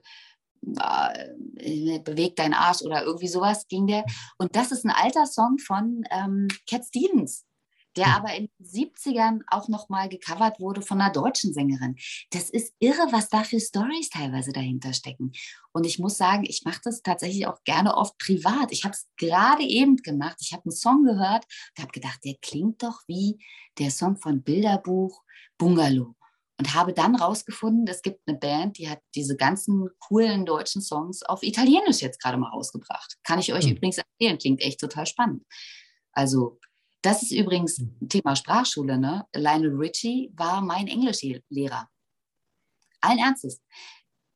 äh, 0.75 1.99
beweg 1.99 2.35
dein 2.35 2.53
Arsch 2.53 2.81
oder 2.81 3.03
irgendwie 3.03 3.27
sowas 3.27 3.67
ging 3.67 3.87
der. 3.87 4.05
Und 4.37 4.55
das 4.55 4.71
ist 4.71 4.85
ein 4.85 4.91
alter 4.91 5.25
Song 5.25 5.57
von 5.59 6.03
ähm, 6.11 6.47
Cat 6.69 6.85
Stevens, 6.85 7.45
der 7.97 8.15
aber 8.15 8.33
in 8.35 8.49
den 8.59 8.65
70ern 8.65 9.41
auch 9.47 9.67
nochmal 9.67 10.07
gecovert 10.07 10.59
wurde 10.59 10.81
von 10.81 11.01
einer 11.01 11.11
deutschen 11.11 11.53
Sängerin. 11.53 11.95
Das 12.31 12.49
ist 12.49 12.73
irre, 12.79 13.07
was 13.11 13.29
da 13.29 13.43
für 13.43 13.59
Stories 13.59 14.09
teilweise 14.09 14.53
dahinter 14.53 14.93
stecken. 14.93 15.31
Und 15.73 15.85
ich 15.85 15.99
muss 15.99 16.17
sagen, 16.17 16.45
ich 16.47 16.63
mache 16.63 16.81
das 16.83 17.01
tatsächlich 17.01 17.47
auch 17.47 17.63
gerne 17.63 17.95
oft 17.95 18.17
privat. 18.17 18.71
Ich 18.71 18.83
habe 18.83 18.93
es 18.93 19.07
gerade 19.17 19.63
eben 19.63 19.97
gemacht. 19.97 20.37
Ich 20.39 20.53
habe 20.53 20.63
einen 20.65 20.71
Song 20.71 21.03
gehört 21.03 21.45
und 21.75 21.83
habe 21.83 21.91
gedacht, 21.91 22.19
der 22.23 22.35
klingt 22.41 22.83
doch 22.83 23.01
wie 23.07 23.43
der 23.77 23.91
Song 23.91 24.17
von 24.17 24.43
Bilderbuch 24.43 25.23
Bungalow 25.57 26.15
und 26.59 26.73
habe 26.73 26.93
dann 26.93 27.15
rausgefunden, 27.15 27.87
es 27.87 28.01
gibt 28.01 28.21
eine 28.27 28.37
Band, 28.37 28.77
die 28.77 28.89
hat 28.89 28.99
diese 29.15 29.35
ganzen 29.35 29.89
coolen 29.99 30.45
deutschen 30.45 30.81
Songs 30.81 31.23
auf 31.23 31.43
Italienisch 31.43 32.01
jetzt 32.01 32.21
gerade 32.21 32.37
mal 32.37 32.49
rausgebracht. 32.49 33.17
Kann 33.23 33.39
ich 33.39 33.53
euch 33.53 33.65
mhm. 33.65 33.73
übrigens 33.73 33.99
erzählen, 33.99 34.37
klingt 34.37 34.61
echt 34.61 34.79
total 34.79 35.05
spannend. 35.05 35.43
Also, 36.13 36.59
das 37.07 37.23
ist 37.23 37.31
übrigens 37.31 37.77
hm. 37.77 38.09
Thema 38.09 38.35
Sprachschule. 38.35 38.97
Ne? 38.97 39.25
Lionel 39.33 39.75
Richie 39.75 40.31
war 40.35 40.61
mein 40.61 40.87
Englischlehrer. 40.87 41.89
Allen 42.99 43.19
Ernstes. 43.19 43.61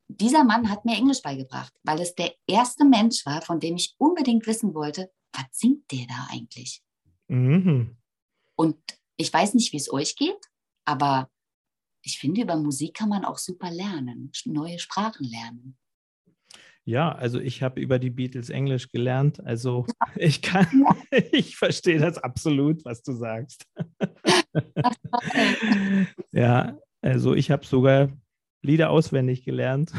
Dieser 0.07 0.43
Mann 0.43 0.69
hat 0.69 0.85
mir 0.85 0.95
Englisch 0.95 1.21
beigebracht, 1.21 1.73
weil 1.83 1.99
es 2.01 2.15
der 2.15 2.33
erste 2.47 2.85
Mensch 2.85 3.25
war, 3.25 3.41
von 3.41 3.59
dem 3.59 3.75
ich 3.75 3.95
unbedingt 3.97 4.47
wissen 4.47 4.73
wollte, 4.73 5.11
was 5.33 5.45
singt 5.51 5.89
der 5.91 6.05
da 6.07 6.27
eigentlich? 6.29 6.81
Mhm. 7.27 7.97
Und 8.55 8.77
ich 9.17 9.31
weiß 9.31 9.53
nicht, 9.53 9.71
wie 9.73 9.77
es 9.77 9.91
euch 9.91 10.15
geht, 10.15 10.49
aber 10.85 11.29
ich 12.03 12.19
finde, 12.19 12.41
über 12.41 12.55
Musik 12.57 12.95
kann 12.95 13.09
man 13.09 13.25
auch 13.25 13.37
super 13.37 13.71
lernen, 13.71 14.31
neue 14.45 14.79
Sprachen 14.79 15.25
lernen. 15.25 15.77
Ja, 16.83 17.11
also 17.11 17.39
ich 17.39 17.61
habe 17.61 17.79
über 17.79 17.99
die 17.99 18.09
Beatles 18.09 18.49
Englisch 18.49 18.89
gelernt. 18.89 19.43
Also 19.45 19.85
ich 20.15 20.41
kann, 20.41 20.67
ich 21.31 21.57
verstehe 21.57 21.99
das 21.99 22.17
absolut, 22.17 22.83
was 22.85 23.03
du 23.03 23.13
sagst. 23.13 23.65
ja, 26.31 26.77
also 27.01 27.33
ich 27.33 27.51
habe 27.51 27.65
sogar 27.65 28.09
Lieder 28.63 28.91
auswendig 28.91 29.43
gelernt. 29.43 29.91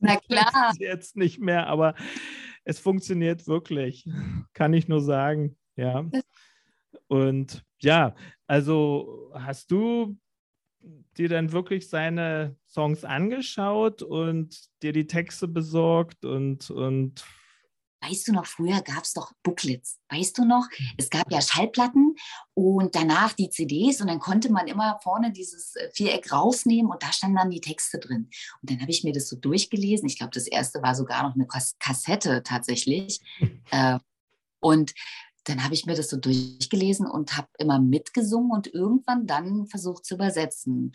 Na 0.00 0.16
klar. 0.16 0.74
Jetzt 0.78 1.16
nicht 1.16 1.40
mehr, 1.40 1.66
aber 1.66 1.94
es 2.64 2.78
funktioniert 2.78 3.46
wirklich, 3.46 4.06
kann 4.52 4.74
ich 4.74 4.86
nur 4.86 5.00
sagen. 5.00 5.56
Ja. 5.76 6.04
Und 7.08 7.64
ja, 7.80 8.14
also 8.46 9.32
hast 9.34 9.70
du 9.70 10.18
dir 11.16 11.28
dann 11.28 11.52
wirklich 11.52 11.88
seine 11.88 12.56
Songs 12.66 13.04
angeschaut 13.04 14.02
und 14.02 14.56
dir 14.82 14.92
die 14.92 15.06
Texte 15.06 15.48
besorgt 15.48 16.24
und, 16.24 16.70
und 16.70 17.24
weißt 18.02 18.28
du 18.28 18.32
noch, 18.32 18.46
früher 18.46 18.82
gab 18.82 19.04
es 19.04 19.14
doch 19.14 19.32
Booklets, 19.42 19.98
weißt 20.10 20.38
du 20.38 20.44
noch? 20.44 20.68
Es 20.96 21.10
gab 21.10 21.30
ja 21.32 21.40
Schallplatten 21.40 22.14
und 22.54 22.94
danach 22.94 23.32
die 23.32 23.50
CDs 23.50 24.00
und 24.00 24.08
dann 24.08 24.20
konnte 24.20 24.52
man 24.52 24.66
immer 24.66 24.98
vorne 25.02 25.32
dieses 25.32 25.74
äh, 25.76 25.90
Viereck 25.92 26.32
rausnehmen 26.32 26.90
und 26.90 27.02
da 27.02 27.12
standen 27.12 27.36
dann 27.36 27.50
die 27.50 27.60
Texte 27.60 27.98
drin. 27.98 28.28
Und 28.60 28.70
dann 28.70 28.80
habe 28.80 28.90
ich 28.90 29.04
mir 29.04 29.12
das 29.12 29.28
so 29.28 29.36
durchgelesen. 29.36 30.06
Ich 30.08 30.18
glaube, 30.18 30.32
das 30.34 30.46
erste 30.46 30.82
war 30.82 30.94
sogar 30.94 31.22
noch 31.22 31.34
eine 31.34 31.46
Kassette 31.78 32.42
tatsächlich. 32.42 33.20
äh, 33.70 33.98
und 34.60 34.94
dann 35.48 35.62
habe 35.62 35.74
ich 35.74 35.86
mir 35.86 35.94
das 35.94 36.10
so 36.10 36.16
durchgelesen 36.16 37.06
und 37.06 37.36
habe 37.36 37.48
immer 37.58 37.78
mitgesungen 37.78 38.50
und 38.50 38.66
irgendwann 38.66 39.26
dann 39.26 39.66
versucht 39.66 40.04
zu 40.04 40.14
übersetzen. 40.14 40.92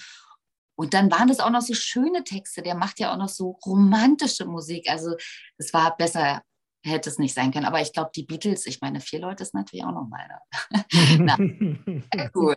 Und 0.75 0.93
dann 0.93 1.11
waren 1.11 1.27
das 1.27 1.39
auch 1.39 1.49
noch 1.49 1.61
so 1.61 1.73
schöne 1.73 2.23
Texte. 2.23 2.61
Der 2.61 2.75
macht 2.75 2.99
ja 2.99 3.13
auch 3.13 3.17
noch 3.17 3.29
so 3.29 3.51
romantische 3.65 4.45
Musik. 4.45 4.89
Also 4.89 5.15
es 5.57 5.73
war 5.73 5.95
besser, 5.95 6.41
hätte 6.83 7.09
es 7.09 7.19
nicht 7.19 7.33
sein 7.33 7.51
können. 7.51 7.65
Aber 7.65 7.81
ich 7.81 7.93
glaube, 7.93 8.11
die 8.15 8.23
Beatles, 8.23 8.65
ich 8.65 8.81
meine, 8.81 8.99
vier 8.99 9.19
Leute 9.19 9.43
ist 9.43 9.53
natürlich 9.53 9.85
auch 9.85 9.93
nochmal 9.93 10.27
da. 10.27 10.83
Na, 11.19 11.37
cool. 12.35 12.55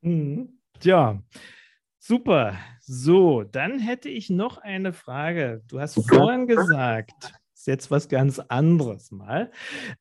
Mhm. 0.00 0.60
Ja, 0.82 1.20
super. 1.98 2.56
So, 2.80 3.42
dann 3.42 3.78
hätte 3.78 4.08
ich 4.08 4.30
noch 4.30 4.58
eine 4.58 4.92
Frage. 4.92 5.62
Du 5.66 5.80
hast 5.80 5.94
vorhin 6.08 6.46
gesagt, 6.46 7.34
ist 7.66 7.72
jetzt 7.72 7.90
was 7.90 8.08
ganz 8.08 8.38
anderes 8.38 9.10
mal. 9.10 9.50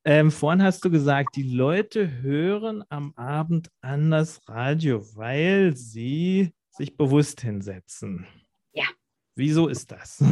Ähm, 0.04 0.30
vorhin 0.30 0.62
hast 0.62 0.86
du 0.86 0.92
gesagt, 0.92 1.36
die 1.36 1.50
Leute 1.50 2.22
hören 2.22 2.84
am 2.90 3.12
Abend 3.16 3.72
anders 3.82 4.40
Radio, 4.48 5.04
weil 5.16 5.76
sie 5.76 6.54
sich 6.70 6.96
bewusst 6.96 7.42
hinsetzen. 7.42 8.28
Ja. 8.74 8.86
Wieso 9.34 9.68
ist 9.68 9.92
das? 9.92 10.24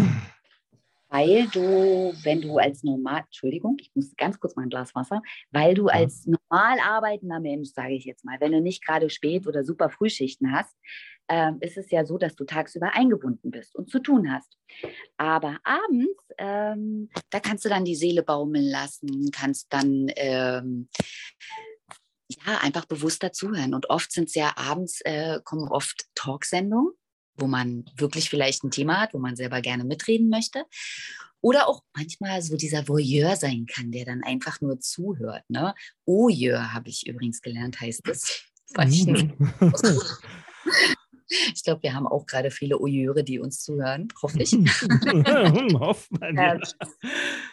Weil 1.10 1.48
du, 1.48 2.13
wenn 2.24 2.41
du 2.41 2.58
als 2.60 2.84
normal, 2.84 3.22
Entschuldigung, 3.26 3.78
ich 3.80 3.91
muss 3.96 4.15
ganz 4.15 4.39
kurz 4.39 4.56
mal 4.56 4.63
ein 4.63 4.69
Glas 4.69 4.93
Wasser, 4.93 5.22
weil 5.50 5.74
du 5.74 5.88
als 5.88 6.28
normal 6.28 6.78
arbeitender 6.84 7.39
Mensch, 7.39 7.69
sage 7.69 7.93
ich 7.93 8.06
jetzt 8.06 8.26
mal, 8.26 8.39
wenn 8.41 8.52
du 8.52 8.62
nicht 8.62 8.86
gerade 8.86 9.10
spät 9.10 9.48
oder 9.48 9.63
super 9.63 9.89
Frühschichten 9.89 10.52
hast, 10.52 10.76
ähm, 11.30 11.58
ist 11.62 11.78
es 11.78 11.90
ja 11.92 12.06
so, 12.06 12.18
dass 12.18 12.36
du 12.36 12.46
tagsüber 12.46 12.94
eingebunden 12.94 13.52
bist 13.52 13.76
und 13.76 13.90
zu 13.90 14.00
tun 14.00 14.32
hast. 14.32 14.58
Aber 15.18 15.60
abends, 15.64 16.24
ähm, 16.38 17.10
da 17.30 17.40
kannst 17.40 17.66
du 17.66 17.70
dann 17.70 17.86
die 17.86 17.96
Seele 17.96 18.24
baumeln 18.24 18.66
lassen, 18.66 19.32
kannst 19.32 19.72
dann 19.72 20.12
ähm, 20.16 20.90
ja, 22.30 22.58
einfach 22.62 22.86
bewusster 22.86 23.32
zuhören. 23.32 23.74
Und 23.74 23.90
oft 23.90 24.12
sind 24.12 24.30
es 24.30 24.36
ja 24.36 24.54
abends, 24.56 25.02
äh, 25.02 25.40
kommen 25.44 25.68
oft 25.70 26.08
Talksendungen, 26.16 26.94
wo 27.36 27.48
man 27.48 27.86
wirklich 27.96 28.30
vielleicht 28.30 28.64
ein 28.64 28.72
Thema 28.72 29.02
hat, 29.02 29.14
wo 29.14 29.20
man 29.20 29.36
selber 29.36 29.62
gerne 29.62 29.84
mitreden 29.84 30.30
möchte. 30.30 30.66
Oder 31.42 31.68
auch 31.68 31.84
manchmal 31.94 32.42
so 32.42 32.56
dieser 32.56 32.88
Voyeur 32.88 33.36
sein 33.36 33.66
kann, 33.66 33.92
der 33.92 34.06
dann 34.06 34.24
einfach 34.24 34.62
nur 34.62 34.80
zuhört. 34.80 35.44
Ne? 35.50 35.76
Oyeur 36.06 36.74
habe 36.74 36.90
ich 36.90 37.06
übrigens 37.06 37.42
gelernt, 37.42 37.82
heißt 37.82 38.08
es. 38.08 38.46
Ich 41.28 41.64
glaube, 41.64 41.84
wir 41.84 41.94
haben 41.94 42.08
auch 42.08 42.26
gerade 42.26 42.52
viele 42.52 42.80
Oyeure, 42.80 43.24
die 43.24 43.40
uns 43.40 43.62
zuhören, 43.62 44.08
hoffe 44.22 44.42
ich. 44.42 44.54
Ja. 46.22 46.54
Ähm, 46.54 46.62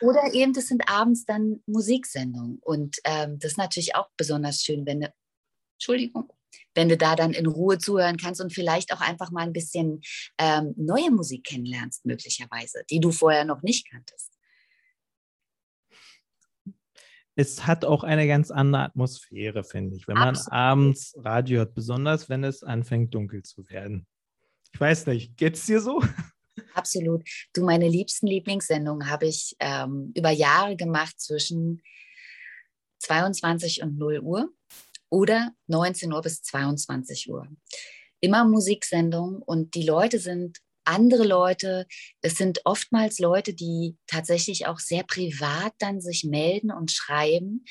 oder 0.00 0.32
eben, 0.32 0.52
das 0.52 0.68
sind 0.68 0.82
abends 0.86 1.24
dann 1.24 1.62
Musiksendungen. 1.66 2.58
Und 2.62 2.98
ähm, 3.04 3.38
das 3.38 3.52
ist 3.52 3.58
natürlich 3.58 3.94
auch 3.94 4.08
besonders 4.16 4.62
schön, 4.62 4.86
wenn 4.86 5.00
du, 5.00 5.12
Entschuldigung, 5.78 6.32
wenn 6.74 6.88
du 6.88 6.96
da 6.96 7.16
dann 7.16 7.32
in 7.32 7.46
Ruhe 7.46 7.78
zuhören 7.78 8.16
kannst 8.16 8.40
und 8.40 8.52
vielleicht 8.52 8.92
auch 8.92 9.00
einfach 9.00 9.30
mal 9.30 9.42
ein 9.42 9.52
bisschen 9.52 10.00
ähm, 10.38 10.74
neue 10.76 11.10
Musik 11.10 11.44
kennenlernst, 11.44 12.06
möglicherweise, 12.06 12.82
die 12.90 13.00
du 13.00 13.10
vorher 13.10 13.44
noch 13.44 13.62
nicht 13.62 13.88
kanntest 13.90 14.29
es 17.40 17.66
hat 17.66 17.84
auch 17.84 18.04
eine 18.04 18.26
ganz 18.26 18.50
andere 18.50 18.82
Atmosphäre, 18.82 19.64
finde 19.64 19.96
ich, 19.96 20.06
wenn 20.06 20.16
man 20.16 20.30
Absolut. 20.30 20.52
abends 20.52 21.14
Radio 21.18 21.58
hört, 21.58 21.74
besonders 21.74 22.28
wenn 22.28 22.44
es 22.44 22.62
anfängt 22.62 23.14
dunkel 23.14 23.42
zu 23.42 23.68
werden. 23.68 24.06
Ich 24.72 24.80
weiß 24.80 25.06
nicht, 25.06 25.36
geht 25.36 25.54
es 25.54 25.66
dir 25.66 25.80
so? 25.80 26.02
Absolut. 26.74 27.24
Du, 27.54 27.64
meine 27.64 27.88
liebsten 27.88 28.26
Lieblingssendungen 28.26 29.08
habe 29.08 29.26
ich 29.26 29.56
ähm, 29.58 30.12
über 30.14 30.30
Jahre 30.30 30.76
gemacht 30.76 31.18
zwischen 31.18 31.82
22 32.98 33.82
und 33.82 33.96
0 33.96 34.20
Uhr 34.20 34.52
oder 35.08 35.52
19 35.66 36.12
Uhr 36.12 36.20
bis 36.20 36.42
22 36.42 37.30
Uhr. 37.30 37.48
Immer 38.20 38.44
Musiksendungen 38.44 39.40
und 39.40 39.74
die 39.74 39.82
Leute 39.82 40.18
sind 40.18 40.58
andere 40.90 41.26
Leute, 41.26 41.86
es 42.20 42.36
sind 42.36 42.60
oftmals 42.64 43.18
Leute, 43.18 43.54
die 43.54 43.96
tatsächlich 44.06 44.66
auch 44.66 44.78
sehr 44.78 45.02
privat 45.02 45.72
dann 45.78 46.00
sich 46.00 46.24
melden 46.24 46.70
und 46.70 46.90
schreiben, 46.90 47.64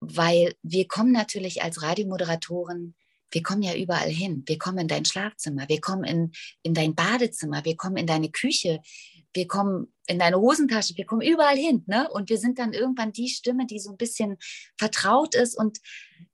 weil 0.00 0.54
wir 0.62 0.88
kommen 0.88 1.12
natürlich 1.12 1.62
als 1.62 1.82
Radiomoderatoren, 1.82 2.94
wir 3.30 3.42
kommen 3.42 3.62
ja 3.62 3.74
überall 3.74 4.08
hin. 4.08 4.44
Wir 4.46 4.58
kommen 4.58 4.78
in 4.78 4.88
dein 4.88 5.04
Schlafzimmer, 5.04 5.68
wir 5.68 5.80
kommen 5.80 6.04
in, 6.04 6.32
in 6.62 6.74
dein 6.74 6.94
Badezimmer, 6.94 7.64
wir 7.64 7.76
kommen 7.76 7.96
in 7.96 8.06
deine 8.06 8.30
Küche, 8.30 8.80
wir 9.34 9.46
kommen 9.46 9.92
in 10.06 10.18
deine 10.18 10.38
Hosentasche, 10.38 10.96
wir 10.96 11.04
kommen 11.04 11.22
überall 11.22 11.56
hin. 11.56 11.84
Ne? 11.86 12.08
Und 12.10 12.30
wir 12.30 12.38
sind 12.38 12.58
dann 12.58 12.72
irgendwann 12.72 13.12
die 13.12 13.28
Stimme, 13.28 13.66
die 13.66 13.80
so 13.80 13.90
ein 13.90 13.96
bisschen 13.96 14.36
vertraut 14.78 15.34
ist 15.34 15.56
und 15.58 15.78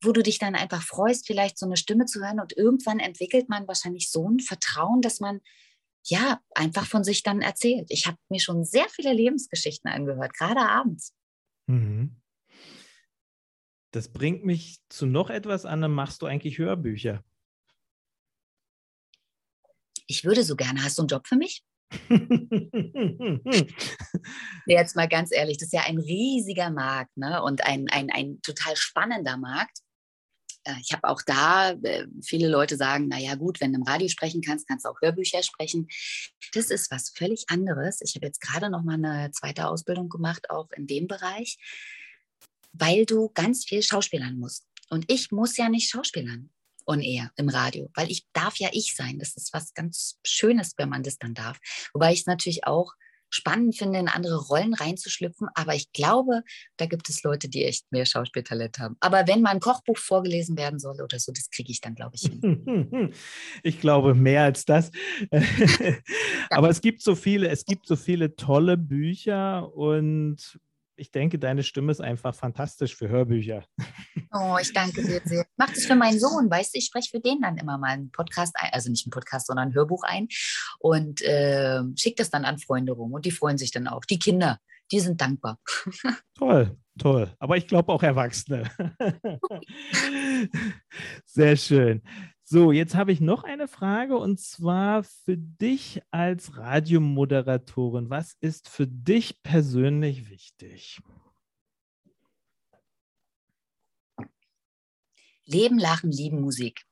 wo 0.02 0.12
du 0.12 0.22
dich 0.22 0.38
dann 0.38 0.54
einfach 0.54 0.82
freust, 0.82 1.26
vielleicht 1.26 1.58
so 1.58 1.66
eine 1.66 1.76
Stimme 1.76 2.04
zu 2.04 2.20
hören. 2.20 2.40
Und 2.40 2.56
irgendwann 2.56 3.00
entwickelt 3.00 3.48
man 3.48 3.66
wahrscheinlich 3.66 4.10
so 4.10 4.28
ein 4.28 4.40
Vertrauen, 4.40 5.00
dass 5.00 5.20
man 5.20 5.40
ja, 6.04 6.40
einfach 6.54 6.86
von 6.86 7.04
sich 7.04 7.22
dann 7.22 7.40
erzählt. 7.40 7.86
Ich 7.90 8.06
habe 8.06 8.18
mir 8.28 8.40
schon 8.40 8.64
sehr 8.64 8.88
viele 8.88 9.12
Lebensgeschichten 9.12 9.90
angehört, 9.90 10.34
gerade 10.34 10.60
abends. 10.60 11.14
Mhm. 11.66 12.16
Das 13.92 14.08
bringt 14.12 14.44
mich 14.44 14.80
zu 14.88 15.06
noch 15.06 15.30
etwas 15.30 15.64
anderem. 15.66 15.94
Machst 15.94 16.22
du 16.22 16.26
eigentlich 16.26 16.58
Hörbücher? 16.58 17.22
Ich 20.06 20.24
würde 20.24 20.44
so 20.44 20.56
gerne. 20.56 20.82
Hast 20.82 20.98
du 20.98 21.02
einen 21.02 21.08
Job 21.08 21.26
für 21.26 21.36
mich? 21.36 21.62
Jetzt 24.66 24.96
mal 24.96 25.08
ganz 25.08 25.30
ehrlich, 25.30 25.58
das 25.58 25.66
ist 25.66 25.74
ja 25.74 25.82
ein 25.82 25.98
riesiger 25.98 26.70
Markt 26.70 27.14
ne? 27.18 27.42
und 27.42 27.66
ein, 27.66 27.88
ein, 27.90 28.10
ein 28.10 28.40
total 28.40 28.76
spannender 28.76 29.36
Markt. 29.36 29.80
Äh, 30.64 30.74
ich 30.80 30.92
habe 30.92 31.08
auch 31.08 31.22
da, 31.22 31.70
äh, 31.70 32.06
viele 32.22 32.48
Leute 32.48 32.76
sagen, 32.76 33.08
naja 33.08 33.34
gut, 33.34 33.60
wenn 33.60 33.72
du 33.72 33.78
im 33.78 33.86
Radio 33.86 34.08
sprechen 34.08 34.42
kannst, 34.42 34.68
kannst 34.68 34.84
du 34.84 34.90
auch 34.90 35.00
Hörbücher 35.00 35.42
sprechen. 35.42 35.88
Das 36.54 36.70
ist 36.70 36.90
was 36.90 37.10
völlig 37.10 37.44
anderes. 37.48 38.00
Ich 38.02 38.14
habe 38.14 38.26
jetzt 38.26 38.40
gerade 38.40 38.70
noch 38.70 38.82
mal 38.82 38.94
eine 38.94 39.30
zweite 39.32 39.66
Ausbildung 39.66 40.08
gemacht, 40.08 40.50
auch 40.50 40.70
in 40.72 40.86
dem 40.86 41.06
Bereich, 41.06 41.58
weil 42.72 43.06
du 43.06 43.30
ganz 43.34 43.64
viel 43.64 43.82
schauspielern 43.82 44.38
musst. 44.38 44.66
Und 44.90 45.10
ich 45.10 45.30
muss 45.30 45.56
ja 45.56 45.68
nicht 45.68 45.90
schauspielern 45.90 46.50
on 46.86 47.00
air 47.00 47.30
im 47.36 47.48
Radio, 47.48 47.90
weil 47.94 48.10
ich 48.10 48.26
darf 48.32 48.56
ja 48.56 48.68
ich 48.72 48.96
sein. 48.96 49.18
Das 49.18 49.36
ist 49.36 49.52
was 49.52 49.72
ganz 49.74 50.18
Schönes, 50.24 50.74
wenn 50.76 50.88
man 50.88 51.02
das 51.02 51.16
dann 51.18 51.34
darf. 51.34 51.58
Wobei 51.92 52.12
ich 52.12 52.26
natürlich 52.26 52.66
auch 52.66 52.92
spannend 53.32 53.76
finde, 53.76 53.98
in 53.98 54.08
andere 54.08 54.36
Rollen 54.46 54.74
reinzuschlüpfen. 54.74 55.48
Aber 55.54 55.74
ich 55.74 55.92
glaube, 55.92 56.42
da 56.76 56.86
gibt 56.86 57.08
es 57.08 57.22
Leute, 57.22 57.48
die 57.48 57.64
echt 57.64 57.90
mehr 57.90 58.06
Schauspieltalent 58.06 58.78
haben. 58.78 58.96
Aber 59.00 59.26
wenn 59.26 59.42
mal 59.42 59.50
ein 59.50 59.60
Kochbuch 59.60 59.98
vorgelesen 59.98 60.56
werden 60.56 60.78
soll 60.78 61.00
oder 61.02 61.18
so, 61.18 61.32
das 61.32 61.50
kriege 61.50 61.72
ich 61.72 61.80
dann, 61.80 61.94
glaube 61.94 62.16
ich, 62.16 62.22
hin. 62.22 63.12
Ich 63.62 63.80
glaube 63.80 64.14
mehr 64.14 64.42
als 64.42 64.64
das. 64.64 64.90
Aber 66.50 66.68
es 66.68 66.80
gibt 66.80 67.02
so 67.02 67.14
viele, 67.14 67.48
es 67.48 67.64
gibt 67.64 67.86
so 67.86 67.96
viele 67.96 68.36
tolle 68.36 68.76
Bücher 68.76 69.72
und 69.74 70.58
ich 71.02 71.10
denke, 71.10 71.36
deine 71.36 71.64
Stimme 71.64 71.90
ist 71.90 72.00
einfach 72.00 72.32
fantastisch 72.32 72.94
für 72.94 73.08
Hörbücher. 73.08 73.64
Oh, 74.32 74.56
ich 74.60 74.72
danke 74.72 75.02
dir 75.02 75.20
sehr. 75.24 75.40
Ich 75.40 75.46
mache 75.56 75.72
das 75.74 75.84
für 75.84 75.96
meinen 75.96 76.20
Sohn, 76.20 76.48
weißt 76.48 76.72
du, 76.72 76.78
ich 76.78 76.86
spreche 76.86 77.10
für 77.10 77.20
den 77.20 77.40
dann 77.40 77.58
immer 77.58 77.76
mal 77.76 77.88
einen 77.88 78.12
Podcast 78.12 78.54
ein, 78.56 78.70
also 78.72 78.88
nicht 78.88 79.04
einen 79.04 79.10
Podcast, 79.10 79.48
sondern 79.48 79.70
ein 79.70 79.74
Hörbuch 79.74 80.04
ein 80.04 80.28
und 80.78 81.20
äh, 81.22 81.80
schicke 81.96 82.18
das 82.18 82.30
dann 82.30 82.44
an 82.44 82.58
Freunde 82.58 82.92
rum 82.92 83.12
und 83.12 83.26
die 83.26 83.32
freuen 83.32 83.58
sich 83.58 83.72
dann 83.72 83.88
auch. 83.88 84.04
Die 84.04 84.20
Kinder, 84.20 84.60
die 84.92 85.00
sind 85.00 85.20
dankbar. 85.20 85.58
Toll, 86.38 86.76
toll. 86.98 87.34
Aber 87.40 87.56
ich 87.56 87.66
glaube 87.66 87.92
auch 87.92 88.02
Erwachsene. 88.02 88.70
Sehr 91.26 91.56
schön. 91.56 92.02
So, 92.52 92.70
jetzt 92.70 92.94
habe 92.94 93.12
ich 93.12 93.20
noch 93.22 93.44
eine 93.44 93.66
Frage 93.66 94.18
und 94.18 94.38
zwar 94.38 95.04
für 95.04 95.38
dich 95.38 96.02
als 96.10 96.58
Radiomoderatorin. 96.58 98.10
Was 98.10 98.34
ist 98.40 98.68
für 98.68 98.86
dich 98.86 99.42
persönlich 99.42 100.28
wichtig? 100.28 101.00
Leben, 105.46 105.78
Lachen, 105.78 106.12
Lieben, 106.12 106.42
Musik. 106.42 106.84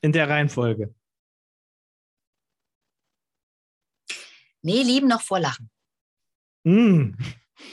In 0.00 0.10
der 0.10 0.28
Reihenfolge. 0.28 0.92
Nee, 4.62 4.82
lieben 4.82 5.06
noch 5.06 5.22
vor 5.22 5.38
Lachen. 5.38 5.70
Mm. 6.64 7.12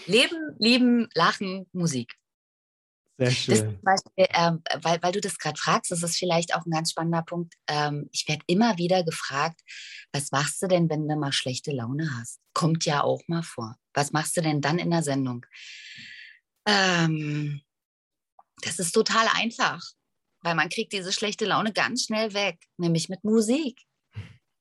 Leben, 0.05 0.55
lieben, 0.59 1.09
lachen, 1.15 1.67
Musik. 1.71 2.15
Sehr 3.17 3.32
schön. 3.32 3.80
Beispiel, 3.82 4.27
ähm, 4.30 4.62
weil, 4.82 5.01
weil 5.01 5.12
du 5.12 5.21
das 5.21 5.39
gerade 5.39 5.60
fragst, 5.60 5.91
das 5.91 6.03
ist 6.03 6.17
vielleicht 6.17 6.53
auch 6.53 6.65
ein 6.65 6.71
ganz 6.71 6.91
spannender 6.91 7.23
Punkt. 7.23 7.56
Ähm, 7.67 8.10
ich 8.12 8.27
werde 8.27 8.43
immer 8.45 8.77
wieder 8.77 9.03
gefragt, 9.03 9.62
was 10.12 10.32
machst 10.32 10.62
du 10.62 10.67
denn, 10.67 10.89
wenn 10.89 11.08
du 11.08 11.15
mal 11.15 11.32
schlechte 11.32 11.71
Laune 11.71 12.10
hast? 12.19 12.39
Kommt 12.53 12.86
ja 12.86 13.01
auch 13.01 13.21
mal 13.27 13.41
vor. 13.41 13.75
Was 13.93 14.12
machst 14.12 14.38
du 14.38 14.41
denn 14.41 14.62
dann 14.62 14.77
in 14.77 14.91
der 14.91 15.01
Sendung? 15.01 15.45
Ähm, 16.67 17.62
das 18.62 18.77
ist 18.77 18.91
total 18.91 19.27
einfach, 19.34 19.82
weil 20.41 20.53
man 20.53 20.69
kriegt 20.69 20.93
diese 20.93 21.12
schlechte 21.12 21.45
Laune 21.45 21.73
ganz 21.73 22.06
schnell 22.06 22.34
weg, 22.36 22.60
nämlich 22.77 23.10
mit 23.10 23.23
Musik. 23.23 23.82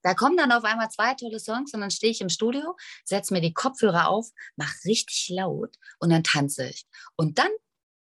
Da 0.02 0.14
kommen 0.14 0.36
dann 0.36 0.52
auf 0.52 0.64
einmal 0.64 0.88
zwei 0.88 1.14
tolle 1.14 1.40
Songs 1.40 1.74
und 1.74 1.80
dann 1.80 1.90
stehe 1.90 2.12
ich 2.12 2.20
im 2.20 2.28
Studio, 2.28 2.76
setze 3.04 3.34
mir 3.34 3.40
die 3.40 3.52
Kopfhörer 3.52 4.08
auf, 4.08 4.30
mache 4.54 4.76
richtig 4.84 5.28
laut 5.30 5.76
und 5.98 6.10
dann 6.10 6.22
tanze 6.22 6.68
ich. 6.68 6.86
Und 7.16 7.38
dann 7.38 7.50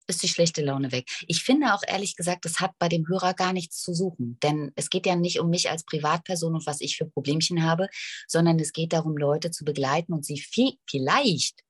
ist 0.07 0.23
die 0.23 0.29
schlechte 0.29 0.63
Laune 0.63 0.93
weg. 0.93 1.07
Ich 1.27 1.43
finde 1.43 1.75
auch 1.75 1.83
ehrlich 1.87 2.17
gesagt, 2.17 2.45
das 2.45 2.61
hat 2.61 2.73
bei 2.79 2.89
dem 2.89 3.09
Hörer 3.09 3.35
gar 3.35 3.53
nichts 3.53 3.81
zu 3.83 3.95
suchen. 3.95 4.39
Denn 4.43 4.73
es 4.75 4.91
geht 4.91 5.07
ja 5.07 5.17
nicht 5.17 5.41
um 5.41 5.51
mich 5.51 5.71
als 5.71 5.85
Privatperson 5.85 6.55
und 6.55 6.67
was 6.67 6.81
ich 6.81 6.97
für 6.97 7.07
Problemchen 7.07 7.63
habe, 7.63 7.89
sondern 8.27 8.59
es 8.59 8.73
geht 8.73 8.93
darum, 8.93 9.17
Leute 9.17 9.51
zu 9.51 9.65
begleiten 9.65 10.13
und 10.13 10.25
sie 10.25 10.39
viel, 10.39 10.75
vielleicht 10.89 11.63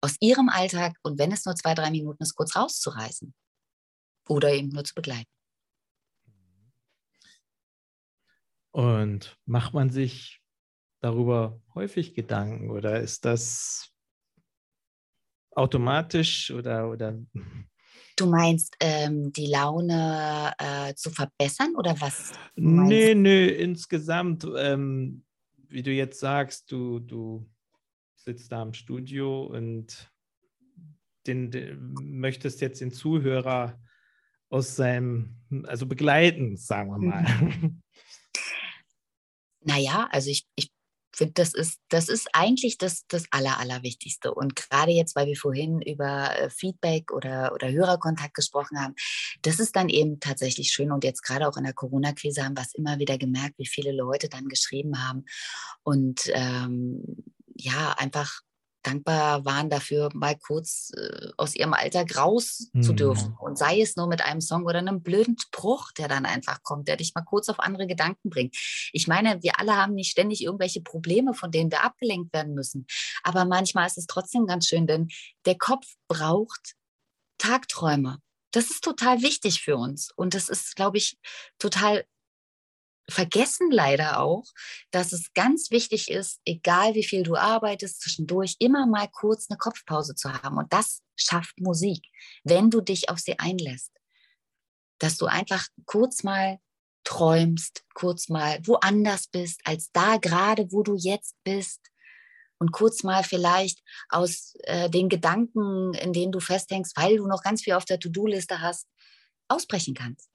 aus 0.00 0.16
ihrem 0.20 0.48
Alltag 0.48 0.96
und 1.02 1.18
wenn 1.18 1.32
es 1.32 1.44
nur 1.44 1.54
zwei, 1.54 1.74
drei 1.74 1.90
Minuten 1.90 2.22
ist, 2.22 2.34
kurz 2.34 2.56
rauszureißen. 2.56 3.34
Oder 4.28 4.52
eben 4.52 4.68
nur 4.68 4.84
zu 4.84 4.94
begleiten. 4.94 5.30
Und 8.70 9.36
macht 9.44 9.74
man 9.74 9.90
sich 9.90 10.40
darüber 11.00 11.60
häufig 11.74 12.14
Gedanken 12.14 12.70
oder 12.70 13.00
ist 13.00 13.24
das 13.24 13.92
automatisch 15.50 16.50
oder, 16.50 16.88
oder 16.88 17.18
Du 18.16 18.26
meinst, 18.26 18.76
ähm, 18.80 19.32
die 19.32 19.46
Laune 19.46 20.52
äh, 20.58 20.94
zu 20.94 21.10
verbessern 21.10 21.74
oder 21.76 22.00
was? 22.00 22.32
Nee, 22.56 23.14
nee, 23.14 23.48
insgesamt, 23.48 24.46
ähm, 24.56 25.24
wie 25.68 25.82
du 25.82 25.90
jetzt 25.90 26.20
sagst, 26.20 26.70
du, 26.70 26.98
du 26.98 27.48
sitzt 28.16 28.52
da 28.52 28.62
im 28.62 28.74
Studio 28.74 29.44
und 29.44 30.10
den, 31.26 31.50
den, 31.50 31.94
möchtest 32.02 32.60
jetzt 32.60 32.80
den 32.80 32.92
Zuhörer 32.92 33.80
aus 34.50 34.76
seinem, 34.76 35.36
also 35.64 35.86
begleiten, 35.86 36.56
sagen 36.56 36.90
wir 36.90 36.98
mal. 36.98 37.22
Mhm. 37.22 37.82
Naja, 39.64 40.08
also 40.10 40.28
ich, 40.28 40.44
ich 40.56 40.72
das 41.34 41.54
ist, 41.54 41.80
das 41.88 42.08
ist 42.08 42.28
eigentlich 42.32 42.78
das, 42.78 43.06
das 43.06 43.24
Aller, 43.30 43.58
Allerwichtigste. 43.58 44.32
Und 44.32 44.56
gerade 44.56 44.92
jetzt, 44.92 45.14
weil 45.14 45.26
wir 45.26 45.36
vorhin 45.36 45.80
über 45.82 46.36
äh, 46.38 46.50
Feedback 46.50 47.12
oder, 47.12 47.52
oder 47.52 47.70
Hörerkontakt 47.70 48.34
gesprochen 48.34 48.80
haben, 48.80 48.94
das 49.42 49.60
ist 49.60 49.76
dann 49.76 49.88
eben 49.88 50.20
tatsächlich 50.20 50.72
schön. 50.72 50.90
Und 50.90 51.04
jetzt 51.04 51.22
gerade 51.22 51.46
auch 51.48 51.56
in 51.56 51.64
der 51.64 51.74
Corona-Krise 51.74 52.44
haben 52.44 52.56
wir 52.56 52.62
es 52.62 52.74
immer 52.74 52.98
wieder 52.98 53.18
gemerkt, 53.18 53.58
wie 53.58 53.66
viele 53.66 53.92
Leute 53.92 54.28
dann 54.28 54.48
geschrieben 54.48 55.06
haben 55.06 55.24
und 55.82 56.30
ähm, 56.34 57.02
ja, 57.56 57.92
einfach 57.98 58.40
dankbar 58.82 59.44
waren 59.44 59.70
dafür, 59.70 60.08
mal 60.14 60.36
kurz 60.36 60.92
äh, 60.96 61.28
aus 61.36 61.54
ihrem 61.54 61.72
Alltag 61.72 62.16
raus 62.16 62.68
mhm. 62.72 62.82
zu 62.82 62.92
dürfen. 62.92 63.36
Und 63.40 63.58
sei 63.58 63.80
es 63.80 63.96
nur 63.96 64.06
mit 64.06 64.22
einem 64.22 64.40
Song 64.40 64.64
oder 64.64 64.78
einem 64.78 65.02
blöden 65.02 65.36
Spruch, 65.38 65.92
der 65.92 66.08
dann 66.08 66.26
einfach 66.26 66.62
kommt, 66.62 66.88
der 66.88 66.96
dich 66.96 67.14
mal 67.14 67.22
kurz 67.22 67.48
auf 67.48 67.60
andere 67.60 67.86
Gedanken 67.86 68.30
bringt. 68.30 68.56
Ich 68.92 69.06
meine, 69.06 69.42
wir 69.42 69.58
alle 69.58 69.76
haben 69.76 69.94
nicht 69.94 70.10
ständig 70.10 70.42
irgendwelche 70.42 70.80
Probleme, 70.80 71.34
von 71.34 71.50
denen 71.50 71.70
wir 71.70 71.84
abgelenkt 71.84 72.32
werden 72.32 72.54
müssen. 72.54 72.86
Aber 73.22 73.44
manchmal 73.44 73.86
ist 73.86 73.98
es 73.98 74.06
trotzdem 74.06 74.46
ganz 74.46 74.66
schön, 74.66 74.86
denn 74.86 75.08
der 75.46 75.56
Kopf 75.56 75.86
braucht 76.08 76.74
Tagträume. 77.38 78.18
Das 78.52 78.70
ist 78.70 78.84
total 78.84 79.22
wichtig 79.22 79.62
für 79.62 79.76
uns. 79.76 80.10
Und 80.14 80.34
das 80.34 80.48
ist, 80.48 80.76
glaube 80.76 80.98
ich, 80.98 81.16
total 81.58 82.04
vergessen 83.08 83.70
leider 83.70 84.20
auch, 84.20 84.44
dass 84.90 85.12
es 85.12 85.32
ganz 85.34 85.70
wichtig 85.70 86.10
ist, 86.10 86.40
egal 86.44 86.94
wie 86.94 87.04
viel 87.04 87.22
du 87.22 87.36
arbeitest, 87.36 88.00
zwischendurch 88.00 88.56
immer 88.58 88.86
mal 88.86 89.08
kurz 89.08 89.50
eine 89.50 89.58
Kopfpause 89.58 90.14
zu 90.14 90.32
haben. 90.32 90.58
Und 90.58 90.72
das 90.72 91.02
schafft 91.16 91.60
Musik, 91.60 92.04
wenn 92.44 92.70
du 92.70 92.80
dich 92.80 93.08
auf 93.08 93.18
sie 93.18 93.38
einlässt. 93.38 93.92
Dass 94.98 95.16
du 95.16 95.26
einfach 95.26 95.66
kurz 95.84 96.22
mal 96.22 96.58
träumst, 97.04 97.84
kurz 97.94 98.28
mal 98.28 98.60
woanders 98.64 99.26
bist, 99.26 99.60
als 99.64 99.90
da 99.92 100.18
gerade, 100.18 100.70
wo 100.70 100.82
du 100.82 100.94
jetzt 100.94 101.34
bist. 101.44 101.80
Und 102.58 102.70
kurz 102.70 103.02
mal 103.02 103.24
vielleicht 103.24 103.80
aus 104.08 104.54
äh, 104.62 104.88
den 104.88 105.08
Gedanken, 105.08 105.94
in 105.94 106.12
denen 106.12 106.30
du 106.30 106.38
festhängst, 106.38 106.96
weil 106.96 107.16
du 107.16 107.26
noch 107.26 107.42
ganz 107.42 107.62
viel 107.62 107.72
auf 107.72 107.84
der 107.84 107.98
To-Do-Liste 107.98 108.60
hast, 108.60 108.86
ausbrechen 109.48 109.94
kannst. 109.94 110.31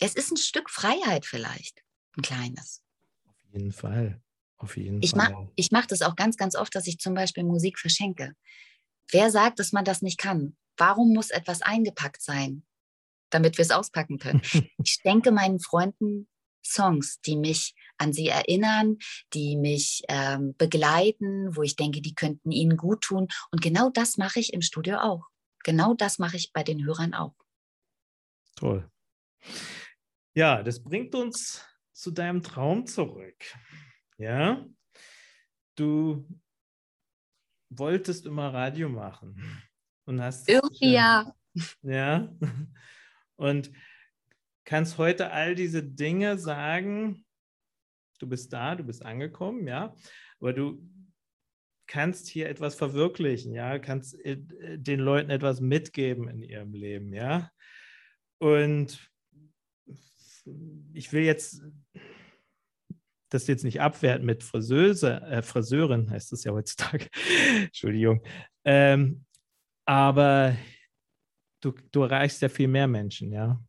Es 0.00 0.14
ist 0.14 0.32
ein 0.32 0.36
Stück 0.36 0.70
Freiheit 0.70 1.26
vielleicht, 1.26 1.84
ein 2.16 2.22
kleines. 2.22 2.82
Auf 3.26 3.36
jeden 3.52 3.72
Fall. 3.72 4.22
Auf 4.56 4.76
jeden 4.76 5.02
ich 5.02 5.12
Fall. 5.12 5.30
Mach, 5.30 5.48
ich 5.56 5.70
mache 5.70 5.86
das 5.88 6.02
auch 6.02 6.16
ganz, 6.16 6.36
ganz 6.36 6.54
oft, 6.54 6.74
dass 6.74 6.86
ich 6.86 6.98
zum 6.98 7.14
Beispiel 7.14 7.44
Musik 7.44 7.78
verschenke. 7.78 8.34
Wer 9.10 9.30
sagt, 9.30 9.58
dass 9.58 9.72
man 9.72 9.84
das 9.84 10.02
nicht 10.02 10.18
kann? 10.18 10.56
Warum 10.76 11.12
muss 11.12 11.30
etwas 11.30 11.62
eingepackt 11.62 12.22
sein, 12.22 12.64
damit 13.30 13.58
wir 13.58 13.62
es 13.62 13.70
auspacken 13.70 14.18
können? 14.18 14.42
ich 14.82 15.00
denke 15.04 15.32
meinen 15.32 15.60
Freunden 15.60 16.28
Songs, 16.64 17.20
die 17.22 17.36
mich 17.36 17.74
an 17.98 18.12
sie 18.12 18.28
erinnern, 18.28 18.98
die 19.32 19.56
mich 19.56 20.02
ähm, 20.08 20.54
begleiten, 20.56 21.54
wo 21.56 21.62
ich 21.62 21.76
denke, 21.76 22.00
die 22.00 22.14
könnten 22.14 22.50
ihnen 22.50 22.76
gut 22.76 23.02
tun. 23.02 23.28
Und 23.50 23.62
genau 23.62 23.90
das 23.90 24.16
mache 24.16 24.40
ich 24.40 24.52
im 24.52 24.62
Studio 24.62 24.98
auch. 24.98 25.26
Genau 25.64 25.94
das 25.94 26.18
mache 26.18 26.36
ich 26.36 26.52
bei 26.52 26.62
den 26.62 26.84
Hörern 26.84 27.14
auch. 27.14 27.34
Toll. 28.56 28.90
Ja, 30.34 30.62
das 30.62 30.82
bringt 30.82 31.14
uns 31.14 31.64
zu 31.92 32.10
deinem 32.10 32.42
Traum 32.42 32.86
zurück. 32.86 33.44
Ja, 34.18 34.64
du 35.74 36.26
wolltest 37.70 38.26
immer 38.26 38.52
Radio 38.52 38.88
machen 38.88 39.62
und 40.04 40.20
hast 40.20 40.48
irgendwie 40.48 40.92
ja. 40.92 41.34
Ja. 41.82 42.32
Und 43.36 43.72
kannst 44.64 44.98
heute 44.98 45.30
all 45.30 45.54
diese 45.54 45.82
Dinge 45.82 46.38
sagen. 46.38 47.24
Du 48.18 48.28
bist 48.28 48.52
da, 48.52 48.74
du 48.74 48.84
bist 48.84 49.02
angekommen, 49.02 49.66
ja, 49.66 49.96
aber 50.40 50.52
du 50.52 50.86
kannst 51.86 52.28
hier 52.28 52.50
etwas 52.50 52.74
verwirklichen, 52.74 53.54
ja, 53.54 53.78
kannst 53.78 54.14
äh, 54.26 54.36
den 54.76 55.00
Leuten 55.00 55.30
etwas 55.30 55.60
mitgeben 55.60 56.28
in 56.28 56.42
ihrem 56.42 56.74
Leben, 56.74 57.14
ja. 57.14 57.50
Und 58.38 59.09
ich 60.92 61.12
will 61.12 61.22
jetzt 61.22 61.62
das 63.30 63.46
jetzt 63.46 63.64
nicht 63.64 63.80
abwerten 63.80 64.26
mit 64.26 64.42
Friseuse, 64.42 65.20
äh, 65.22 65.42
Friseurin, 65.42 66.10
heißt 66.10 66.32
es 66.32 66.44
ja 66.44 66.52
heutzutage. 66.52 67.08
Entschuldigung. 67.62 68.22
Ähm, 68.64 69.24
aber 69.86 70.56
du, 71.60 71.72
du 71.92 72.02
erreichst 72.02 72.42
ja 72.42 72.48
viel 72.48 72.68
mehr 72.68 72.88
Menschen, 72.88 73.32
ja. 73.32 73.62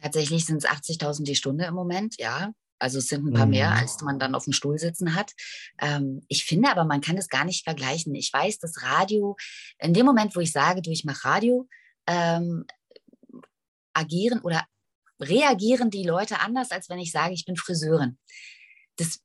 Tatsächlich 0.00 0.44
sind 0.44 0.58
es 0.58 0.66
80.000 0.66 1.24
die 1.24 1.34
Stunde 1.34 1.66
im 1.66 1.74
Moment, 1.74 2.16
ja. 2.18 2.52
Also 2.78 2.98
es 2.98 3.08
sind 3.08 3.26
ein 3.26 3.32
paar 3.32 3.46
mhm. 3.46 3.52
mehr, 3.52 3.72
als 3.72 4.00
man 4.02 4.18
dann 4.18 4.34
auf 4.34 4.44
dem 4.44 4.52
Stuhl 4.52 4.78
sitzen 4.78 5.14
hat. 5.14 5.32
Ähm, 5.80 6.22
ich 6.28 6.44
finde 6.44 6.70
aber, 6.70 6.84
man 6.84 7.00
kann 7.00 7.16
es 7.16 7.28
gar 7.28 7.44
nicht 7.44 7.64
vergleichen. 7.64 8.14
Ich 8.14 8.30
weiß, 8.32 8.58
dass 8.58 8.82
Radio, 8.82 9.36
in 9.78 9.94
dem 9.94 10.04
Moment, 10.04 10.36
wo 10.36 10.40
ich 10.40 10.52
sage, 10.52 10.82
du, 10.82 10.90
ich 10.90 11.04
mache 11.04 11.24
Radio, 11.24 11.68
ähm, 12.06 12.66
agieren 13.96 14.40
oder 14.40 14.66
reagieren 15.20 15.90
die 15.90 16.04
Leute 16.04 16.40
anders, 16.40 16.70
als 16.70 16.88
wenn 16.88 16.98
ich 16.98 17.10
sage, 17.10 17.34
ich 17.34 17.44
bin 17.44 17.56
Friseurin. 17.56 18.18
Das, 18.96 19.20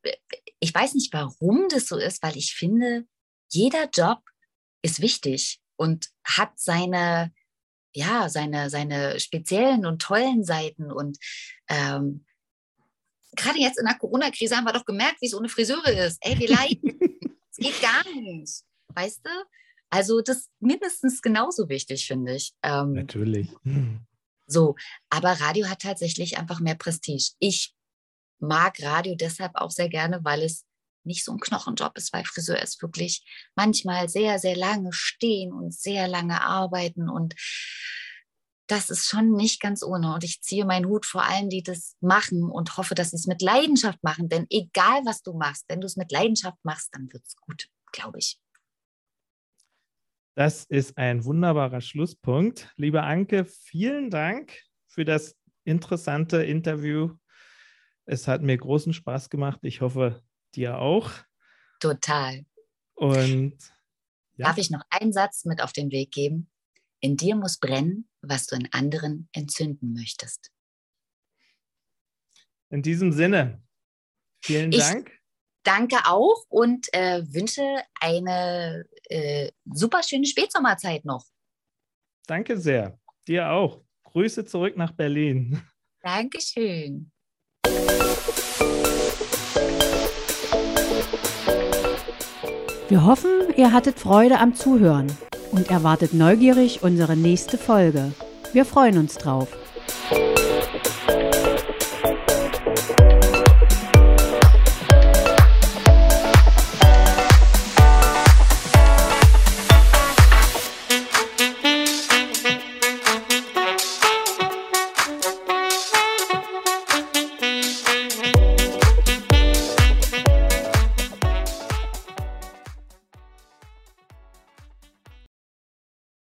ich 0.60 0.74
weiß 0.74 0.94
nicht, 0.96 1.14
warum 1.14 1.68
das 1.70 1.88
so 1.88 1.98
ist, 1.98 2.22
weil 2.24 2.38
ich 2.38 2.54
finde, 2.54 3.06
jeder 3.50 3.90
Job 3.90 4.20
ist 4.82 5.02
wichtig 5.02 5.60
und 5.76 6.10
hat 6.24 6.60
seine, 6.60 7.34
ja, 7.94 8.30
seine, 8.30 8.70
seine 8.70 9.20
speziellen 9.20 9.86
und 9.86 10.02
tollen 10.02 10.44
Seiten. 10.44 10.92
Und 10.92 11.18
ähm, 11.70 12.26
gerade 13.36 13.60
jetzt 13.60 13.80
in 13.80 13.86
der 13.86 13.98
Corona-Krise 13.98 14.56
haben 14.56 14.66
wir 14.66 14.74
doch 14.74 14.86
gemerkt, 14.86 15.22
wie 15.22 15.28
es 15.28 15.34
ohne 15.34 15.50
Friseure 15.50 16.06
ist. 16.06 16.18
Ey, 16.22 16.38
wir 16.40 16.50
leiden. 16.50 17.00
Es 17.54 17.58
geht 17.58 17.82
gar 17.82 18.02
nicht. 18.16 18.64
Weißt 18.96 19.26
du? 19.26 19.30
Also 19.90 20.22
das 20.22 20.38
ist 20.38 20.52
mindestens 20.62 21.22
genauso 21.22 21.68
wichtig, 21.68 22.08
finde 22.08 22.36
ich. 22.36 22.54
Ähm, 22.64 22.94
Natürlich. 22.94 23.50
Hm. 23.64 24.00
So, 24.48 24.76
aber 25.10 25.32
Radio 25.40 25.70
hat 25.70 25.82
tatsächlich 25.82 26.38
einfach 26.38 26.60
mehr 26.60 26.76
Prestige. 26.76 27.32
Ich 27.40 27.74
mag 28.40 28.82
Radio 28.82 29.16
deshalb 29.16 29.56
auch 29.56 29.72
sehr 29.72 29.90
gerne, 29.90 30.20
weil 30.24 30.42
es 30.44 30.66
nicht 31.04 31.24
so 31.24 31.32
ein 31.32 31.40
Knochenjob 31.40 31.98
ist, 31.98 32.14
weil 32.14 32.26
Friseur 32.26 32.62
ist 32.62 32.82
wirklich 32.82 33.24
manchmal 33.56 34.10
sehr, 34.10 34.40
sehr 34.40 34.56
lange 34.56 34.94
stehen 34.94 35.52
und 35.52 35.74
sehr 35.74 36.08
lange 36.08 36.42
arbeiten 36.42 37.10
und 37.10 37.36
das 38.72 38.90
ist 38.90 39.08
schon 39.08 39.34
nicht 39.34 39.60
ganz 39.60 39.84
ohne. 39.84 40.14
Und 40.14 40.24
ich 40.24 40.42
ziehe 40.42 40.64
meinen 40.64 40.86
Hut 40.86 41.06
vor 41.06 41.24
allen, 41.24 41.50
die 41.50 41.62
das 41.62 41.98
machen 42.00 42.44
und 42.44 42.78
hoffe, 42.78 42.96
dass 42.96 43.10
sie 43.10 43.18
es 43.18 43.28
mit 43.28 43.42
Leidenschaft 43.42 44.02
machen. 44.02 44.30
Denn 44.30 44.46
egal, 44.50 45.02
was 45.04 45.22
du 45.22 45.34
machst, 45.34 45.66
wenn 45.68 45.82
du 45.82 45.88
es 45.88 45.98
mit 45.98 46.10
Leidenschaft 46.10 46.58
machst, 46.64 46.88
dann 46.94 47.12
wird 47.12 47.26
es 47.28 47.36
gut, 47.36 47.68
glaube 47.92 48.20
ich. 48.20 48.40
Das 50.36 50.64
ist 50.64 50.98
ein 50.98 51.26
wunderbarer 51.26 51.82
Schlusspunkt. 51.82 52.72
Liebe 52.78 53.04
Anke, 53.04 53.46
vielen 53.46 54.10
Dank 54.10 54.58
für 54.88 55.04
das 55.04 55.36
interessante 55.66 56.44
Interview. 56.44 57.18
Es 58.06 58.28
hat 58.28 58.42
mir 58.42 58.58
großen 58.58 58.94
Spaß 58.94 59.30
gemacht. 59.30 59.60
Ich 59.64 59.82
hoffe, 59.82 60.24
dir 60.56 60.80
auch. 60.80 61.12
Total. 61.80 62.46
Und 62.94 63.58
ja. 64.38 64.48
darf 64.48 64.58
ich 64.58 64.70
noch 64.70 64.84
einen 64.90 65.12
Satz 65.12 65.46
mit 65.46 65.62
auf 65.62 65.74
den 65.74 65.92
Weg 65.92 66.12
geben? 66.12 66.50
In 67.02 67.18
dir 67.18 67.36
muss 67.36 67.58
brennen, 67.58 68.08
was 68.22 68.48
du 68.48 68.56
in 68.56 68.72
anderen 68.72 69.28
entzünden 69.34 69.94
möchtest. 69.94 70.52
In 72.70 72.84
diesem 72.84 73.12
Sinne, 73.12 73.62
vielen 74.42 74.72
ich 74.72 74.80
Dank. 74.80 75.21
Danke 75.64 75.98
auch 76.06 76.46
und 76.50 76.92
äh, 76.94 77.22
wünsche 77.34 77.64
eine 78.00 78.86
äh, 79.10 79.52
super 79.66 80.02
schöne 80.02 80.26
Spätsommerzeit 80.26 81.06
noch. 81.06 81.24
Danke 82.26 82.58
sehr. 82.58 82.98
Dir 83.28 83.52
auch. 83.52 83.82
Grüße 84.04 84.46
zurück 84.46 84.76
nach 84.76 84.92
Berlin. 84.92 85.62
Dankeschön. 86.02 87.12
Wir 92.90 93.06
hoffen, 93.06 93.54
ihr 93.56 93.72
hattet 93.72 94.00
Freude 94.00 94.40
am 94.40 94.54
Zuhören 94.54 95.16
und 95.52 95.70
erwartet 95.70 96.14
neugierig 96.14 96.84
unsere 96.84 97.16
nächste 97.16 97.58
Folge. 97.58 98.12
Wir 98.52 98.66
freuen 98.66 98.98
uns 98.98 99.16
drauf. 99.16 99.48